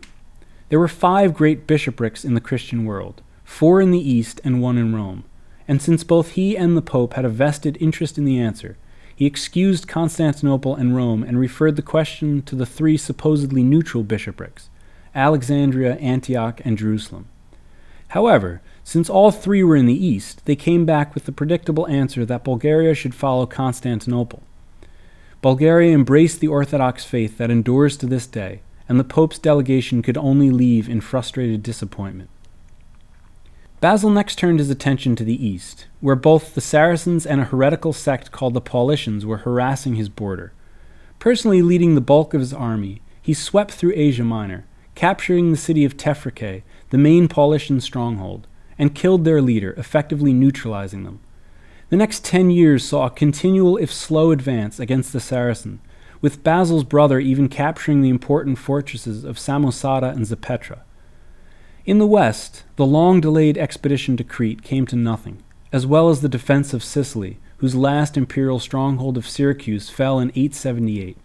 There 0.68 0.80
were 0.80 0.90
five 0.90 1.34
great 1.34 1.66
bishoprics 1.66 2.26
in 2.26 2.34
the 2.34 2.42
Christian 2.42 2.84
world, 2.84 3.22
four 3.46 3.80
in 3.80 3.92
the 3.92 4.00
East 4.00 4.42
and 4.44 4.62
one 4.62 4.78
in 4.78 4.94
Rome, 4.94 5.24
and 5.66 5.82
since 5.82 6.04
both 6.04 6.32
he 6.32 6.58
and 6.58 6.76
the 6.76 6.82
Pope 6.82 7.14
had 7.14 7.24
a 7.24 7.30
vested 7.30 7.78
interest 7.80 8.18
in 8.18 8.26
the 8.26 8.38
answer, 8.38 8.76
he 9.16 9.26
excused 9.26 9.88
Constantinople 9.88 10.76
and 10.76 10.94
Rome 10.94 11.24
and 11.24 11.40
referred 11.40 11.78
the 11.78 11.82
question 11.82 12.42
to 12.42 12.56
the 12.56 12.66
three 12.66 12.98
supposedly 12.98 13.64
neutral 13.64 14.04
bishoprics 14.04 14.70
Alexandria, 15.16 15.96
Antioch, 15.96 16.60
and 16.66 16.78
Jerusalem. 16.78 17.28
However, 18.10 18.62
since 18.86 19.10
all 19.10 19.32
three 19.32 19.64
were 19.64 19.76
in 19.76 19.88
the 19.88 20.06
east, 20.06 20.46
they 20.46 20.56
came 20.56 20.86
back 20.86 21.16
with 21.16 21.26
the 21.26 21.32
predictable 21.32 21.88
answer 21.88 22.24
that 22.24 22.44
Bulgaria 22.44 22.94
should 22.94 23.16
follow 23.16 23.48
Constantinople. 23.48 24.44
Bulgaria 25.42 25.92
embraced 25.92 26.40
the 26.40 26.48
Orthodox 26.48 27.04
faith 27.04 27.40
that 27.40 27.50
endures 27.50 27.98
to 27.98 28.06
this 28.06 28.28
day, 28.28 28.62
and 28.88 29.00
the 29.00 29.04
Pope's 29.04 29.40
delegation 29.40 30.04
could 30.04 30.18
only 30.18 30.52
leave 30.52 30.88
in 30.88 31.02
frustrated 31.02 31.64
disappointment. 31.64 32.30
Basil 33.82 34.12
next 34.12 34.38
turned 34.38 34.60
his 34.60 34.70
attention 34.70 35.16
to 35.16 35.24
the 35.24 35.44
east, 35.44 35.88
where 36.00 36.16
both 36.16 36.54
the 36.54 36.62
Saracens 36.62 37.26
and 37.26 37.42
a 37.42 37.46
heretical 37.46 37.92
sect 37.92 38.32
called 38.32 38.54
the 38.54 38.62
Paulicians 38.62 39.26
were 39.26 39.38
harassing 39.38 39.96
his 39.96 40.10
border. 40.10 40.54
Personally 41.18 41.64
leading 41.64 41.96
the 41.96 42.02
bulk 42.02 42.36
of 42.36 42.40
his 42.40 42.54
army, 42.54 43.02
he 43.20 43.34
swept 43.34 43.72
through 43.72 43.94
Asia 43.96 44.24
Minor, 44.24 44.64
capturing 44.94 45.50
the 45.50 45.58
city 45.58 45.84
of 45.86 45.98
Tefrike, 45.98 46.62
the 46.92 46.98
main 47.00 47.28
Paulician 47.28 47.82
stronghold, 47.82 48.46
and 48.78 48.96
killed 48.96 49.26
their 49.26 49.42
leader, 49.42 49.74
effectively 49.78 50.34
neutralizing 50.34 51.04
them. 51.04 51.20
The 51.90 51.98
next 51.98 52.26
ten 52.26 52.50
years 52.50 52.84
saw 52.84 53.06
a 53.06 53.12
continual, 53.12 53.78
if 53.78 53.94
slow, 53.94 54.32
advance 54.32 54.80
against 54.80 55.14
the 55.14 55.20
Saracen, 55.20 55.80
with 56.20 56.44
Basil's 56.44 56.84
brother 56.84 57.20
even 57.20 57.48
capturing 57.48 58.02
the 58.02 58.10
important 58.10 58.58
fortresses 58.58 59.24
of 59.24 59.38
Samosata 59.38 60.12
and 60.12 60.26
Zepetra. 60.26 60.80
In 61.86 62.00
the 62.00 62.08
west, 62.08 62.64
the 62.78 62.86
long 62.86 63.22
delayed 63.22 63.58
expedition 63.58 64.18
to 64.18 64.24
Crete 64.24 64.64
came 64.64 64.88
to 64.88 64.96
nothing, 64.96 65.44
as 65.72 65.86
well 65.86 66.10
as 66.10 66.22
the 66.22 66.30
defense 66.30 66.74
of 66.74 66.84
Sicily, 66.84 67.38
whose 67.58 67.76
last 67.76 68.18
imperial 68.18 68.60
stronghold 68.60 69.18
of 69.18 69.28
Syracuse 69.28 69.90
fell 69.90 70.20
in 70.20 70.30
878. 70.30 71.18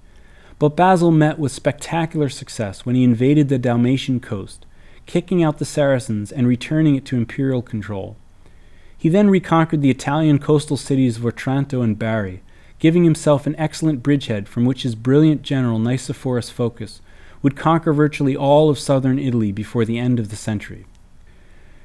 But 0.59 0.77
Basil 0.77 1.11
met 1.11 1.39
with 1.39 1.53
spectacular 1.53 2.29
success 2.29 2.85
when 2.85 2.95
he 2.95 3.03
invaded 3.03 3.49
the 3.49 3.59
Dalmatian 3.59 4.21
coast, 4.21 4.67
kicking 5.11 5.43
out 5.43 5.59
the 5.59 5.65
Saracens 5.65 6.31
and 6.31 6.47
returning 6.47 6.95
it 6.95 7.05
to 7.05 7.17
imperial 7.17 7.63
control. 7.63 8.17
He 8.97 9.09
then 9.09 9.29
reconquered 9.29 9.83
the 9.83 9.91
Italian 9.91 10.39
coastal 10.39 10.77
cities 10.77 11.17
of 11.17 11.27
Otranto 11.27 11.83
and 11.83 11.99
Bari, 11.99 12.43
giving 12.79 13.03
himself 13.03 13.45
an 13.45 13.57
excellent 13.59 14.05
bridgehead 14.05 14.49
from 14.49 14.65
which 14.65 14.85
his 14.85 14.95
brilliant 14.95 15.43
general 15.43 15.81
Nicephorus 15.81 16.49
Phocas 16.49 17.01
would 17.43 17.57
conquer 17.57 17.93
virtually 17.93 18.37
all 18.37 18.71
of 18.71 18.79
southern 18.79 19.19
Italy 19.19 19.51
before 19.51 19.85
the 19.85 19.99
end 19.99 20.21
of 20.21 20.29
the 20.29 20.37
century. 20.37 20.87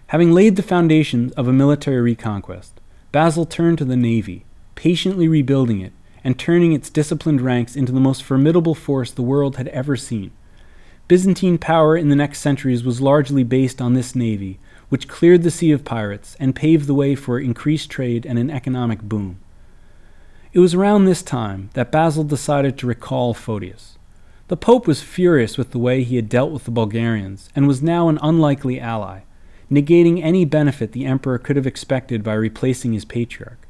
Having 0.08 0.32
laid 0.32 0.56
the 0.56 0.62
foundations 0.62 1.32
of 1.32 1.48
a 1.48 1.54
military 1.54 2.02
reconquest, 2.02 2.80
Basil 3.12 3.48
turned 3.48 3.80
to 3.80 3.86
the 3.86 3.98
navy, 3.98 4.46
patiently 4.76 5.28
rebuilding 5.28 5.82
it 5.82 5.94
and 6.24 6.38
turning 6.38 6.74
its 6.74 6.92
disciplined 6.92 7.42
ranks 7.42 7.76
into 7.76 7.92
the 7.92 8.00
most 8.00 8.22
formidable 8.22 8.76
force 8.76 9.10
the 9.10 9.24
world 9.24 9.56
had 9.58 9.70
ever 9.70 9.98
seen. 9.98 10.32
Byzantine 11.08 11.60
power 11.60 11.96
in 11.96 12.10
the 12.10 12.16
next 12.16 12.40
centuries 12.40 12.84
was 12.84 13.00
largely 13.00 13.44
based 13.44 13.80
on 13.80 13.94
this 13.94 14.16
navy, 14.16 14.60
which 14.90 15.08
cleared 15.08 15.44
the 15.44 15.52
sea 15.52 15.72
of 15.72 15.86
pirates 15.86 16.36
and 16.40 16.56
paved 16.56 16.88
the 16.88 16.96
way 16.96 17.14
for 17.14 17.40
increased 17.40 17.92
trade 17.92 18.26
and 18.26 18.40
an 18.40 18.50
economic 18.50 19.04
boom. 19.04 19.40
It 20.52 20.60
was 20.60 20.74
around 20.74 21.06
this 21.06 21.22
time 21.22 21.70
that 21.74 21.92
Basil 21.92 22.24
decided 22.24 22.78
to 22.78 22.88
recall 22.88 23.34
Photius. 23.34 23.98
The 24.48 24.58
Pope 24.58 24.88
was 24.88 25.02
furious 25.02 25.58
with 25.58 25.72
the 25.72 25.80
way 25.80 26.04
he 26.04 26.16
had 26.16 26.30
dealt 26.30 26.52
with 26.52 26.64
the 26.64 26.72
Bulgarians 26.72 27.50
and 27.56 27.68
was 27.68 27.84
now 27.84 28.10
an 28.10 28.20
unlikely 28.22 28.80
ally. 28.80 29.22
negating 29.72 30.24
any 30.24 30.46
benefit 30.46 30.92
the 30.92 31.06
emperor 31.06 31.40
could 31.40 31.56
have 31.56 31.66
expected 31.66 32.24
by 32.24 32.34
replacing 32.36 32.94
his 32.94 33.04
patriarch. 33.04 33.68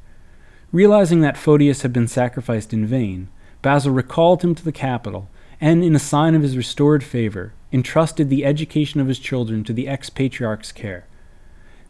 Realizing 0.70 1.22
that 1.22 1.38
Photius 1.38 1.80
had 1.82 1.92
been 1.92 2.06
sacrificed 2.06 2.74
in 2.74 2.84
vain, 2.84 3.28
Basil 3.62 3.92
recalled 3.92 4.42
him 4.42 4.54
to 4.54 4.64
the 4.64 4.72
capital 4.72 5.30
and, 5.60 5.82
in 5.82 5.94
a 5.94 6.00
sign 6.00 6.34
of 6.34 6.42
his 6.42 6.56
restored 6.56 7.02
favor, 7.02 7.52
entrusted 7.72 8.30
the 8.30 8.44
education 8.44 9.00
of 9.00 9.08
his 9.08 9.18
children 9.18 9.64
to 9.64 9.72
the 9.72 9.88
ex 9.88 10.10
patriarch's 10.10 10.72
care. 10.72 11.06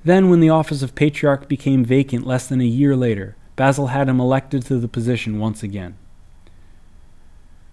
Then, 0.04 0.30
when 0.30 0.40
the 0.40 0.50
office 0.50 0.82
of 0.82 0.94
patriarch 0.94 1.49
became 1.49 1.85
vacant 1.85 2.26
less 2.26 2.46
than 2.46 2.61
a 2.61 2.64
year 2.64 2.94
later, 2.94 3.37
Basil 3.56 3.88
had 3.88 4.08
him 4.08 4.20
elected 4.20 4.64
to 4.66 4.78
the 4.78 4.88
position 4.88 5.38
once 5.38 5.62
again. 5.62 5.96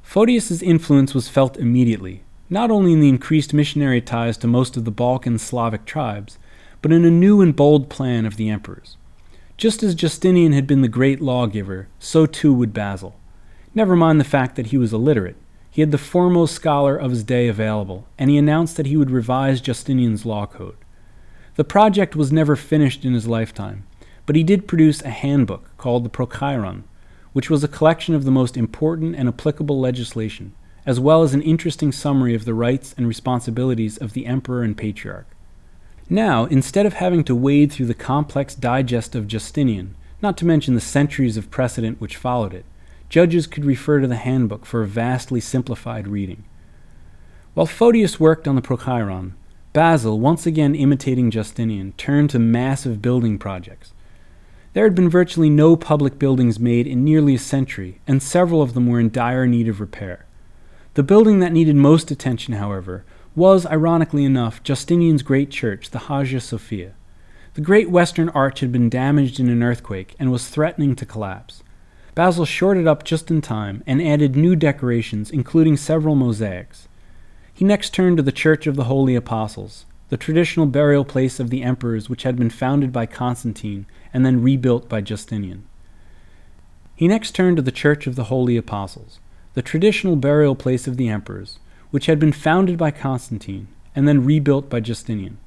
Photius's 0.01 0.61
influence 0.61 1.13
was 1.13 1.29
felt 1.29 1.57
immediately, 1.57 2.23
not 2.49 2.71
only 2.71 2.93
in 2.93 2.99
the 2.99 3.09
increased 3.09 3.53
missionary 3.53 4.01
ties 4.01 4.37
to 4.37 4.47
most 4.47 4.77
of 4.77 4.85
the 4.85 4.91
Balkan 4.91 5.37
Slavic 5.37 5.85
tribes, 5.85 6.37
but 6.81 6.91
in 6.91 7.05
a 7.05 7.11
new 7.11 7.41
and 7.41 7.55
bold 7.55 7.89
plan 7.89 8.25
of 8.25 8.35
the 8.35 8.49
emperor's. 8.49 8.97
Just 9.57 9.83
as 9.83 9.95
Justinian 9.95 10.51
had 10.51 10.67
been 10.67 10.81
the 10.81 10.87
great 10.87 11.21
lawgiver, 11.21 11.87
so 11.99 12.25
too 12.25 12.53
would 12.53 12.73
Basil. 12.73 13.15
Never 13.73 13.95
mind 13.95 14.19
the 14.19 14.25
fact 14.25 14.55
that 14.55 14.67
he 14.67 14.77
was 14.77 14.93
illiterate. 14.93 15.35
He 15.73 15.81
had 15.81 15.89
the 15.89 15.97
foremost 15.97 16.53
scholar 16.53 16.95
of 16.95 17.09
his 17.09 17.23
day 17.23 17.47
available, 17.47 18.05
and 18.19 18.29
he 18.29 18.37
announced 18.37 18.77
that 18.77 18.85
he 18.85 18.95
would 18.95 19.09
revise 19.09 19.59
Justinian's 19.59 20.23
law 20.23 20.45
code. 20.45 20.75
The 21.55 21.63
project 21.63 22.15
was 22.15 22.31
never 22.31 22.55
finished 22.55 23.03
in 23.03 23.15
his 23.15 23.27
lifetime, 23.27 23.83
but 24.27 24.35
he 24.35 24.43
did 24.43 24.67
produce 24.67 25.01
a 25.01 25.09
handbook 25.09 25.75
called 25.77 26.05
the 26.05 26.11
Prochiron, 26.11 26.83
which 27.31 27.49
was 27.49 27.63
a 27.63 27.67
collection 27.67 28.13
of 28.13 28.23
the 28.23 28.29
most 28.29 28.55
important 28.55 29.15
and 29.15 29.27
applicable 29.27 29.79
legislation, 29.79 30.53
as 30.85 30.99
well 30.99 31.23
as 31.23 31.33
an 31.33 31.41
interesting 31.41 31.91
summary 31.91 32.35
of 32.35 32.45
the 32.45 32.53
rights 32.53 32.93
and 32.95 33.07
responsibilities 33.07 33.97
of 33.97 34.13
the 34.13 34.27
emperor 34.27 34.61
and 34.61 34.77
patriarch. 34.77 35.25
Now, 36.07 36.45
instead 36.45 36.85
of 36.85 36.93
having 36.93 37.23
to 37.23 37.33
wade 37.33 37.71
through 37.71 37.87
the 37.87 37.95
complex 37.95 38.53
digest 38.53 39.15
of 39.15 39.27
Justinian, 39.27 39.95
not 40.21 40.37
to 40.37 40.45
mention 40.45 40.75
the 40.75 40.81
centuries 40.81 41.35
of 41.35 41.49
precedent 41.49 41.99
which 41.99 42.15
followed 42.15 42.53
it, 42.53 42.65
judges 43.13 43.45
could 43.45 43.63
refer 43.63 43.99
to 43.99 44.07
the 44.07 44.15
handbook 44.15 44.65
for 44.65 44.81
a 44.81 44.87
vastly 44.87 45.39
simplified 45.39 46.07
reading. 46.07 46.43
While 47.53 47.67
Photius 47.67 48.19
worked 48.19 48.47
on 48.47 48.55
the 48.55 48.61
Prochiron, 48.63 49.33
Basil, 49.71 50.19
once 50.19 50.47
again 50.47 50.73
imitating 50.73 51.29
Justinian, 51.29 51.91
turned 51.91 52.31
to 52.31 52.39
massive 52.39 53.03
building 53.03 53.37
projects. 53.37 53.93
There 54.73 54.85
had 54.85 54.95
been 54.95 55.11
virtually 55.11 55.51
no 55.51 55.75
public 55.75 56.17
buildings 56.17 56.59
made 56.59 56.87
in 56.87 57.03
nearly 57.03 57.35
a 57.35 57.37
century, 57.37 58.01
and 58.07 58.23
several 58.23 58.63
of 58.63 58.73
them 58.73 58.87
were 58.87 58.99
in 58.99 59.11
dire 59.11 59.45
need 59.45 59.67
of 59.67 59.79
repair. 59.79 60.25
The 60.95 61.03
building 61.03 61.37
that 61.37 61.53
needed 61.53 61.75
most 61.75 62.09
attention, 62.09 62.55
however, 62.55 63.05
was, 63.35 63.67
ironically 63.67 64.25
enough, 64.25 64.63
Justinian's 64.63 65.21
great 65.21 65.51
church, 65.51 65.91
the 65.91 65.99
Hagia 66.09 66.39
Sophia. 66.39 66.93
The 67.53 67.61
great 67.61 67.91
western 67.91 68.29
arch 68.29 68.61
had 68.61 68.71
been 68.71 68.89
damaged 68.89 69.39
in 69.39 69.49
an 69.49 69.61
earthquake 69.61 70.15
and 70.17 70.31
was 70.31 70.47
threatening 70.49 70.95
to 70.95 71.05
collapse. 71.05 71.62
Basil 72.15 72.45
shored 72.45 72.77
it 72.77 72.87
up 72.87 73.03
just 73.03 73.31
in 73.31 73.41
time 73.41 73.83
and 73.87 74.01
added 74.01 74.35
new 74.35 74.55
decorations, 74.55 75.31
including 75.31 75.77
several 75.77 76.15
mosaics. 76.15 76.87
He 77.53 77.65
next 77.65 77.93
turned 77.93 78.17
to 78.17 78.23
the 78.23 78.31
Church 78.31 78.67
of 78.67 78.75
the 78.75 78.85
Holy 78.85 79.15
Apostles, 79.15 79.85
the 80.09 80.17
traditional 80.17 80.67
burial 80.67 81.05
place 81.05 81.39
of 81.39 81.49
the 81.49 81.63
emperors 81.63 82.09
which 82.09 82.23
had 82.23 82.35
been 82.35 82.49
founded 82.49 82.91
by 82.91 83.05
Constantine 83.05 83.87
and 84.13 84.25
then 84.25 84.43
rebuilt 84.43 84.87
by 84.87 85.01
Justinian. 85.01 85.65
He 86.95 87.07
next 87.07 87.31
turned 87.31 87.57
to 87.57 87.63
the 87.63 87.71
Church 87.71 88.05
of 88.05 88.15
the 88.15 88.25
Holy 88.25 88.57
Apostles, 88.57 89.19
the 89.55 89.63
traditional 89.63 90.15
burial 90.15 90.55
place 90.55 90.87
of 90.87 90.97
the 90.97 91.09
emperors, 91.09 91.57
which 91.89 92.05
had 92.05 92.19
been 92.19 92.31
founded 92.31 92.77
by 92.77 92.91
Constantine 92.91 93.67
and 93.95 94.07
then 94.07 94.25
rebuilt 94.25 94.69
by 94.69 94.79
Justinian. 94.79 95.37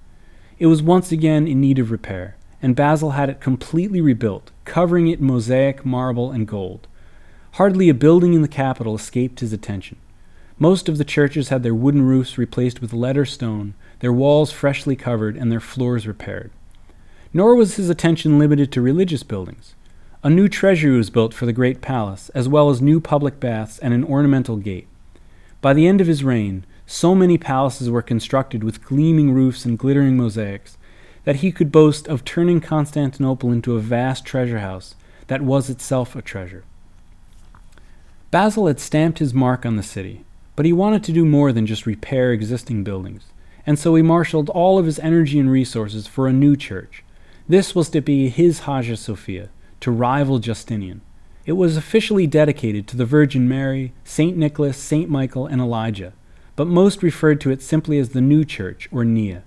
It 0.58 0.66
was 0.66 0.82
once 0.82 1.12
again 1.12 1.46
in 1.46 1.60
need 1.60 1.78
of 1.78 1.90
repair, 1.90 2.36
and 2.62 2.76
Basil 2.76 3.10
had 3.10 3.28
it 3.28 3.40
completely 3.40 4.00
rebuilt, 4.00 4.50
covering 4.64 5.08
it 5.08 5.20
in 5.20 5.26
mosaic, 5.26 5.84
marble, 5.84 6.30
and 6.30 6.46
gold. 6.46 6.86
Hardly 7.52 7.88
a 7.88 7.94
building 7.94 8.34
in 8.34 8.42
the 8.42 8.48
capital 8.48 8.94
escaped 8.94 9.40
his 9.40 9.52
attention. 9.52 9.98
Most 10.58 10.88
of 10.88 10.98
the 10.98 11.04
churches 11.04 11.50
had 11.50 11.62
their 11.62 11.74
wooden 11.74 12.02
roofs 12.02 12.38
replaced 12.38 12.80
with 12.80 12.92
lead 12.92 13.16
or 13.16 13.26
stone, 13.26 13.74
their 14.00 14.12
walls 14.12 14.52
freshly 14.52 14.96
covered, 14.96 15.36
and 15.36 15.52
their 15.52 15.60
floors 15.60 16.06
repaired. 16.06 16.50
Nor 17.32 17.54
was 17.54 17.76
his 17.76 17.90
attention 17.90 18.38
limited 18.38 18.72
to 18.72 18.80
religious 18.80 19.22
buildings. 19.22 19.74
A 20.22 20.30
new 20.30 20.48
treasury 20.48 20.96
was 20.96 21.10
built 21.10 21.34
for 21.34 21.44
the 21.44 21.52
great 21.52 21.80
palace, 21.82 22.30
as 22.30 22.48
well 22.48 22.70
as 22.70 22.80
new 22.80 23.00
public 23.00 23.38
baths 23.38 23.78
and 23.78 23.92
an 23.92 24.04
ornamental 24.04 24.56
gate. 24.56 24.88
By 25.60 25.74
the 25.74 25.86
end 25.86 26.00
of 26.00 26.06
his 26.06 26.24
reign, 26.24 26.64
so 26.86 27.14
many 27.14 27.36
palaces 27.36 27.90
were 27.90 28.02
constructed 28.02 28.64
with 28.64 28.84
gleaming 28.84 29.32
roofs 29.32 29.64
and 29.64 29.78
glittering 29.78 30.16
mosaics 30.16 30.78
that 31.26 31.36
he 31.36 31.50
could 31.52 31.72
boast 31.72 32.06
of 32.06 32.24
turning 32.24 32.60
Constantinople 32.60 33.50
into 33.50 33.76
a 33.76 33.80
vast 33.80 34.24
treasure 34.24 34.60
house 34.60 34.94
that 35.26 35.42
was 35.42 35.68
itself 35.68 36.14
a 36.14 36.22
treasure. 36.22 36.62
Basil 38.30 38.68
had 38.68 38.78
stamped 38.78 39.18
his 39.18 39.34
mark 39.34 39.66
on 39.66 39.74
the 39.74 39.82
city, 39.82 40.24
but 40.54 40.64
he 40.64 40.72
wanted 40.72 41.02
to 41.02 41.12
do 41.12 41.24
more 41.24 41.52
than 41.52 41.66
just 41.66 41.84
repair 41.84 42.32
existing 42.32 42.84
buildings, 42.84 43.24
and 43.66 43.76
so 43.76 43.96
he 43.96 44.02
marshaled 44.02 44.48
all 44.50 44.78
of 44.78 44.86
his 44.86 45.00
energy 45.00 45.40
and 45.40 45.50
resources 45.50 46.06
for 46.06 46.28
a 46.28 46.32
new 46.32 46.56
church. 46.56 47.02
This 47.48 47.74
was 47.74 47.90
to 47.90 48.00
be 48.00 48.28
his 48.28 48.60
Hagia 48.60 48.96
Sophia, 48.96 49.48
to 49.80 49.90
rival 49.90 50.38
Justinian. 50.38 51.00
It 51.44 51.54
was 51.54 51.76
officially 51.76 52.28
dedicated 52.28 52.86
to 52.86 52.96
the 52.96 53.04
Virgin 53.04 53.48
Mary, 53.48 53.92
St. 54.04 54.36
Nicholas, 54.36 54.76
St. 54.76 55.10
Michael, 55.10 55.46
and 55.46 55.60
Elijah, 55.60 56.12
but 56.54 56.68
most 56.68 57.02
referred 57.02 57.40
to 57.40 57.50
it 57.50 57.62
simply 57.62 57.98
as 57.98 58.10
the 58.10 58.20
New 58.20 58.44
Church, 58.44 58.88
or 58.92 59.04
Nea. 59.04 59.42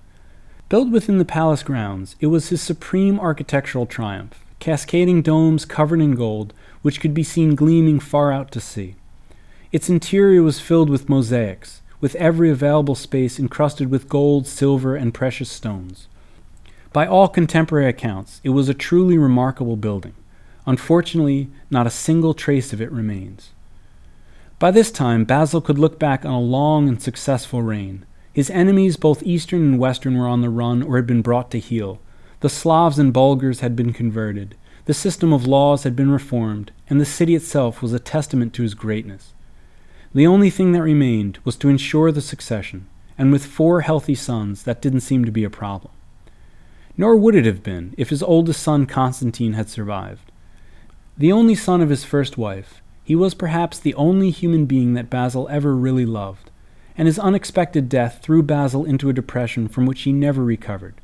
Built 0.70 0.90
within 0.90 1.18
the 1.18 1.26
palace 1.26 1.64
grounds, 1.64 2.16
it 2.20 2.28
was 2.28 2.50
his 2.50 2.62
supreme 2.62 3.20
architectural 3.20 3.88
triumph, 3.88 4.46
cascading 4.60 5.24
domes 5.24 5.66
covered 5.66 6.00
in 6.00 6.14
gold, 6.14 6.54
which 6.84 7.02
could 7.02 7.14
be 7.14 7.24
seen 7.24 7.56
gleaming 7.56 8.00
far 8.00 8.32
out 8.32 8.52
to 8.52 8.62
sea. 8.62 8.96
Its 9.72 9.90
interior 9.90 10.44
was 10.44 10.60
filled 10.60 10.92
with 10.92 11.10
mosaics, 11.10 11.82
with 12.00 12.16
every 12.16 12.52
available 12.52 12.94
space 12.94 13.40
encrusted 13.40 13.90
with 13.90 14.08
gold, 14.08 14.46
silver, 14.46 14.96
and 14.96 15.12
precious 15.12 15.50
stones. 15.50 16.08
By 16.94 17.08
all 17.08 17.28
contemporary 17.28 17.90
accounts, 17.90 18.40
it 18.44 18.50
was 18.50 18.70
a 18.70 18.76
truly 18.76 19.18
remarkable 19.18 19.76
building. 19.76 20.14
Unfortunately, 20.68 21.50
not 21.72 21.88
a 21.88 21.92
single 21.92 22.36
trace 22.36 22.74
of 22.74 22.82
it 22.82 22.92
remains. 22.92 23.54
By 24.60 24.70
this 24.70 24.92
time, 24.92 25.26
Basil 25.26 25.62
could 25.62 25.80
look 25.80 25.98
back 25.98 26.26
on 26.26 26.34
a 26.34 26.40
long 26.40 26.88
and 26.88 27.02
successful 27.02 27.64
reign. 27.64 28.06
His 28.40 28.50
enemies, 28.52 28.96
both 28.96 29.22
Eastern 29.24 29.64
and 29.64 29.80
Western, 29.80 30.18
were 30.18 30.26
on 30.26 30.40
the 30.40 30.50
run 30.50 30.82
or 30.82 30.96
had 30.96 31.06
been 31.06 31.22
brought 31.22 31.52
to 31.52 31.60
heel. 31.60 32.00
The 32.40 32.48
Slavs 32.48 32.98
and 32.98 33.12
Bulgars 33.12 33.60
had 33.60 33.76
been 33.76 33.92
converted. 33.92 34.56
The 34.86 34.94
system 34.94 35.34
of 35.34 35.46
laws 35.46 35.84
had 35.84 35.94
been 35.94 36.10
reformed, 36.10 36.72
and 36.90 37.02
the 37.02 37.06
city 37.06 37.36
itself 37.36 37.82
was 37.82 37.92
a 37.92 38.00
testament 38.00 38.54
to 38.54 38.64
his 38.64 38.76
greatness. 38.76 39.34
The 40.14 40.26
only 40.26 40.50
thing 40.50 40.72
that 40.72 40.84
remained 40.84 41.40
was 41.44 41.58
to 41.58 41.68
ensure 41.68 42.14
the 42.14 42.22
succession, 42.22 42.88
and 43.18 43.30
with 43.30 43.46
four 43.46 43.82
healthy 43.82 44.16
sons, 44.16 44.64
that 44.64 44.82
didn't 44.82 45.02
seem 45.02 45.26
to 45.26 45.34
be 45.34 45.44
a 45.44 45.50
problem. 45.50 45.92
Nor 46.96 47.18
would 47.18 47.36
it 47.36 47.46
have 47.46 47.62
been 47.62 47.94
if 47.98 48.10
his 48.10 48.24
oldest 48.24 48.64
son 48.64 48.86
Constantine 48.86 49.52
had 49.52 49.68
survived. 49.68 50.32
The 51.18 51.34
only 51.34 51.56
son 51.56 51.82
of 51.82 51.90
his 51.90 52.06
first 52.06 52.38
wife, 52.38 52.82
he 53.04 53.18
was 53.18 53.34
perhaps 53.34 53.80
the 53.80 53.96
only 53.96 54.30
human 54.30 54.66
being 54.66 54.94
that 54.94 55.10
Basil 55.10 55.50
ever 55.50 55.76
really 55.76 56.06
loved, 56.06 56.49
and 57.00 57.08
his 57.08 57.18
unexpected 57.18 57.88
death 57.88 58.20
threw 58.22 58.44
Basil 58.44 58.84
into 58.84 59.08
a 59.08 59.14
depression 59.14 59.70
from 59.70 59.86
which 59.86 60.02
he 60.02 60.12
never 60.12 60.44
recovered. 60.44 60.96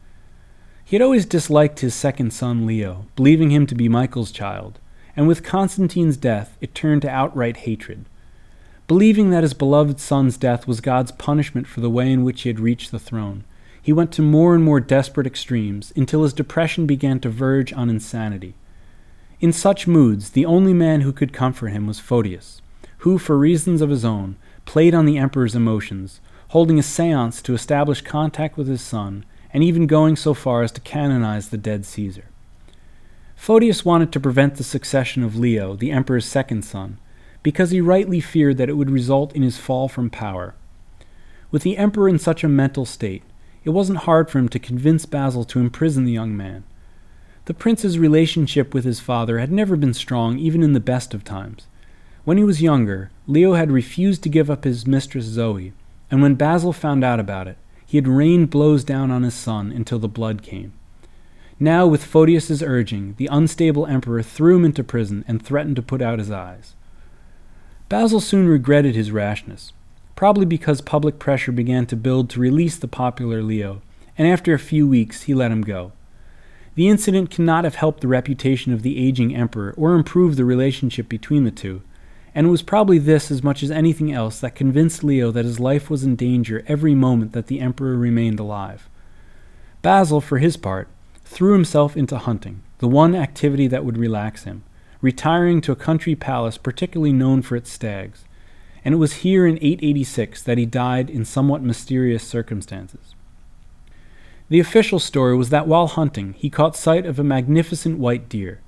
He 0.84 0.98
had 0.98 1.02
always 1.02 1.26
disliked 1.26 1.80
his 1.80 1.96
second 1.96 2.34
son 2.34 2.66
Leo, 2.66 3.06
believing 3.16 3.50
him 3.50 3.66
to 3.66 3.76
be 3.76 3.88
Michael's 3.88 4.34
child, 4.34 4.78
and 5.16 5.26
with 5.26 5.42
Constantine's 5.42 6.18
death 6.18 6.58
it 6.60 6.76
turned 6.76 7.04
to 7.04 7.10
outright 7.10 7.56
hatred. 7.56 8.04
Believing 8.90 9.30
that 9.30 9.44
his 9.44 9.54
beloved 9.54 10.02
son's 10.02 10.36
death 10.36 10.68
was 10.68 10.82
God's 10.82 11.14
punishment 11.14 11.66
for 11.66 11.80
the 11.80 11.90
way 11.90 12.12
in 12.12 12.26
which 12.26 12.42
he 12.42 12.50
had 12.50 12.60
reached 12.60 12.92
the 12.92 13.00
throne, 13.00 13.46
he 13.82 13.94
went 13.94 14.12
to 14.12 14.22
more 14.22 14.54
and 14.54 14.66
more 14.66 14.82
desperate 14.82 15.26
extremes 15.26 15.94
until 15.96 16.24
his 16.24 16.34
depression 16.34 16.86
began 16.86 17.22
to 17.22 17.30
verge 17.30 17.72
on 17.72 17.90
insanity. 17.90 18.54
In 19.40 19.54
such 19.54 19.88
moods, 19.88 20.32
the 20.32 20.46
only 20.46 20.74
man 20.74 21.02
who 21.02 21.14
could 21.14 21.32
comfort 21.32 21.70
him 21.70 21.88
was 21.88 22.02
Photius, 22.02 22.62
who, 23.00 23.18
for 23.18 23.38
reasons 23.38 23.80
of 23.82 23.90
his 23.90 24.04
own, 24.04 24.36
played 24.66 24.94
on 24.94 25.06
the 25.06 25.18
emperor's 25.18 25.56
emotions, 25.56 26.20
holding 26.50 26.78
a 26.78 26.84
seance 26.84 27.42
to 27.42 27.54
establish 27.54 28.02
contact 28.02 28.58
with 28.58 28.68
his 28.68 28.82
son, 28.82 29.26
and 29.54 29.64
even 29.64 29.88
going 29.88 30.16
so 30.16 30.34
far 30.34 30.64
as 30.64 30.72
to 30.74 30.82
canonize 30.82 31.50
the 31.50 31.58
dead 31.58 31.86
Caesar. 31.86 32.26
Photius 33.36 33.86
wanted 33.86 34.12
to 34.12 34.20
prevent 34.20 34.56
the 34.56 34.64
succession 34.64 35.24
of 35.24 35.36
Leo, 35.36 35.76
the 35.76 35.92
emperor's 35.92 36.26
second 36.26 36.64
son, 36.64 36.98
because 37.44 37.72
he 37.72 37.82
rightly 37.82 38.20
feared 38.20 38.58
that 38.58 38.70
it 38.70 38.74
would 38.74 38.90
result 38.90 39.34
in 39.34 39.42
his 39.42 39.58
fall 39.58 39.88
from 39.88 40.10
power. 40.10 40.56
With 41.52 41.64
the 41.64 41.78
emperor 41.78 42.10
in 42.10 42.20
such 42.20 42.44
a 42.44 42.50
mental 42.50 42.86
state, 42.86 43.24
it 43.64 43.70
wasn't 43.70 44.00
hard 44.00 44.30
for 44.30 44.40
him 44.40 44.50
to 44.50 44.60
convince 44.60 45.06
Basil 45.06 45.44
to 45.46 45.60
imprison 45.60 46.06
the 46.06 46.12
young 46.12 46.36
man, 46.36 46.64
the 47.46 47.54
prince's 47.54 48.00
relationship 48.00 48.74
with 48.74 48.86
his 48.86 49.00
father 49.00 49.38
had 49.38 49.52
never 49.52 49.76
been 49.76 49.94
strong 49.94 50.40
even 50.40 50.64
in 50.64 50.74
the 50.74 50.80
best 50.80 51.14
of 51.14 51.24
times. 51.24 51.68
When 52.24 52.38
he 52.38 52.44
was 52.44 52.62
younger, 52.62 53.12
Leo 53.28 53.54
had 53.54 53.72
refused 53.72 54.22
to 54.24 54.30
give 54.30 54.52
up 54.52 54.64
his 54.64 54.86
mistress 54.86 55.26
Zoe, 55.26 55.74
and 56.12 56.22
when 56.22 56.36
Basil 56.36 56.74
found 56.74 57.04
out 57.04 57.20
about 57.20 57.48
it, 57.48 57.58
he 57.86 57.98
had 57.98 58.08
rained 58.08 58.50
blows 58.50 58.84
down 58.84 59.10
on 59.10 59.24
his 59.24 59.34
son 59.34 59.72
until 59.72 60.00
the 60.00 60.08
blood 60.08 60.42
came. 60.44 60.74
Now, 61.60 61.88
with 61.88 62.04
Photius's 62.04 62.62
urging, 62.62 63.16
the 63.18 63.30
unstable 63.32 63.88
emperor 63.88 64.22
threw 64.22 64.58
him 64.58 64.66
into 64.66 64.84
prison 64.84 65.24
and 65.28 65.42
threatened 65.42 65.78
to 65.78 65.82
put 65.82 66.02
out 66.02 66.20
his 66.20 66.30
eyes. 66.30 66.76
Basil 67.88 68.20
soon 68.20 68.48
regretted 68.48 68.96
his 68.96 69.12
rashness, 69.12 69.72
probably 70.16 70.46
because 70.46 70.82
public 70.82 71.18
pressure 71.18 71.52
began 71.52 71.86
to 71.88 71.96
build 71.96 72.30
to 72.30 72.40
release 72.40 72.78
the 72.78 72.88
popular 72.88 73.42
Leo, 73.42 73.82
and 74.18 74.28
after 74.28 74.54
a 74.54 74.60
few 74.60 74.88
weeks 74.88 75.24
he 75.24 75.34
let 75.34 75.52
him 75.52 75.62
go. 75.62 75.94
The 76.76 76.90
incident 76.90 77.30
cannot 77.30 77.64
have 77.64 77.76
helped 77.76 78.02
the 78.02 78.08
reputation 78.08 78.74
of 78.74 78.82
the 78.82 79.04
aging 79.04 79.34
emperor 79.34 79.74
or 79.78 79.96
improved 79.96 80.38
the 80.38 80.46
relationship 80.46 81.08
between 81.08 81.46
the 81.46 81.52
two, 81.52 81.82
and 82.36 82.46
it 82.46 82.50
was 82.50 82.62
probably 82.62 82.98
this 82.98 83.32
as 83.32 83.42
much 83.42 83.64
as 83.64 83.72
anything 83.72 84.12
else 84.12 84.42
that 84.42 84.56
convinced 84.56 85.06
Leo 85.06 85.32
that 85.32 85.46
his 85.46 85.60
life 85.60 85.90
was 85.90 86.04
in 86.04 86.18
danger 86.18 86.66
every 86.68 86.94
moment 86.94 87.32
that 87.32 87.48
the 87.48 87.62
emperor 87.62 87.96
remained 87.96 88.42
alive. 88.42 88.90
Basil, 89.82 90.20
for 90.20 90.40
his 90.40 90.58
part, 90.58 90.90
threw 91.24 91.54
himself 91.54 91.96
into 91.96 92.18
hunting, 92.18 92.62
the 92.80 92.90
one 92.90 93.16
activity 93.16 93.68
that 93.68 93.86
would 93.86 93.98
relax 93.98 94.44
him, 94.44 94.64
retiring 95.02 95.62
to 95.62 95.72
a 95.72 95.78
country 95.78 96.14
palace 96.14 96.58
particularly 96.58 97.14
known 97.14 97.42
for 97.42 97.56
its 97.56 97.72
stags, 97.72 98.26
and 98.84 98.94
it 98.94 98.98
was 98.98 99.24
here 99.24 99.48
in 99.48 99.58
886 99.58 100.44
that 100.44 100.58
he 100.58 100.66
died 100.66 101.10
in 101.10 101.24
somewhat 101.24 101.64
mysterious 101.64 102.24
circumstances. 102.24 103.16
The 104.50 104.60
official 104.60 105.00
story 105.00 105.38
was 105.38 105.50
that 105.50 105.68
while 105.68 105.88
hunting, 105.88 106.34
he 106.34 106.50
caught 106.50 106.76
sight 106.76 107.06
of 107.06 107.18
a 107.18 107.24
magnificent 107.24 107.98
white 107.98 108.28
deer. 108.28 108.62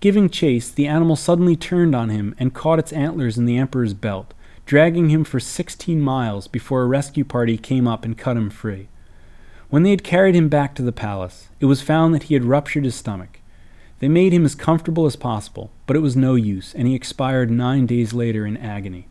Giving 0.00 0.30
chase, 0.30 0.70
the 0.70 0.86
animal 0.86 1.16
suddenly 1.16 1.56
turned 1.56 1.94
on 1.94 2.08
him 2.08 2.34
and 2.38 2.54
caught 2.54 2.78
its 2.78 2.92
antlers 2.92 3.36
in 3.36 3.46
the 3.46 3.58
emperor's 3.58 3.94
belt, 3.94 4.32
dragging 4.64 5.08
him 5.08 5.24
for 5.24 5.40
sixteen 5.40 6.00
miles 6.00 6.46
before 6.46 6.82
a 6.82 6.86
rescue 6.86 7.24
party 7.24 7.56
came 7.56 7.88
up 7.88 8.04
and 8.04 8.16
cut 8.16 8.36
him 8.36 8.48
free. 8.48 8.88
When 9.70 9.82
they 9.82 9.90
had 9.90 10.04
carried 10.04 10.36
him 10.36 10.48
back 10.48 10.74
to 10.76 10.82
the 10.82 10.92
palace, 10.92 11.48
it 11.58 11.66
was 11.66 11.82
found 11.82 12.14
that 12.14 12.24
he 12.24 12.34
had 12.34 12.44
ruptured 12.44 12.84
his 12.84 12.94
stomach. 12.94 13.40
They 13.98 14.08
made 14.08 14.32
him 14.32 14.44
as 14.44 14.54
comfortable 14.54 15.04
as 15.04 15.16
possible, 15.16 15.70
but 15.86 15.96
it 15.96 16.00
was 16.00 16.16
no 16.16 16.36
use, 16.36 16.74
and 16.74 16.86
he 16.86 16.94
expired 16.94 17.50
nine 17.50 17.84
days 17.84 18.12
later 18.12 18.46
in 18.46 18.56
agony. 18.56 19.08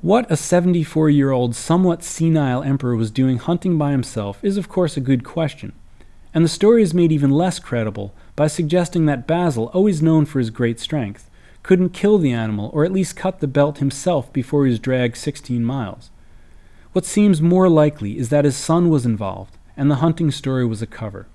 What 0.00 0.30
a 0.30 0.36
74 0.36 1.10
year 1.10 1.32
old, 1.32 1.56
somewhat 1.56 2.04
senile 2.04 2.62
emperor 2.62 2.94
was 2.94 3.10
doing 3.10 3.38
hunting 3.38 3.78
by 3.78 3.90
himself 3.90 4.38
is, 4.44 4.56
of 4.56 4.68
course, 4.68 4.96
a 4.96 5.00
good 5.00 5.24
question. 5.24 5.72
And 6.34 6.44
the 6.44 6.48
story 6.48 6.82
is 6.82 6.92
made 6.92 7.12
even 7.12 7.30
less 7.30 7.60
credible 7.60 8.12
by 8.34 8.48
suggesting 8.48 9.06
that 9.06 9.26
Basil, 9.26 9.70
always 9.72 10.02
known 10.02 10.26
for 10.26 10.40
his 10.40 10.50
great 10.50 10.80
strength, 10.80 11.30
couldn't 11.62 11.90
kill 11.90 12.18
the 12.18 12.32
animal 12.32 12.70
or 12.74 12.84
at 12.84 12.92
least 12.92 13.16
cut 13.16 13.38
the 13.38 13.46
belt 13.46 13.78
himself 13.78 14.32
before 14.32 14.64
he 14.64 14.70
was 14.70 14.80
dragged 14.80 15.16
16 15.16 15.64
miles. 15.64 16.10
What 16.92 17.06
seems 17.06 17.40
more 17.40 17.68
likely 17.68 18.18
is 18.18 18.28
that 18.28 18.44
his 18.44 18.56
son 18.56 18.88
was 18.88 19.06
involved, 19.06 19.56
and 19.76 19.90
the 19.90 19.96
hunting 19.96 20.30
story 20.30 20.66
was 20.66 20.82
a 20.82 20.86
cover. 20.86 21.26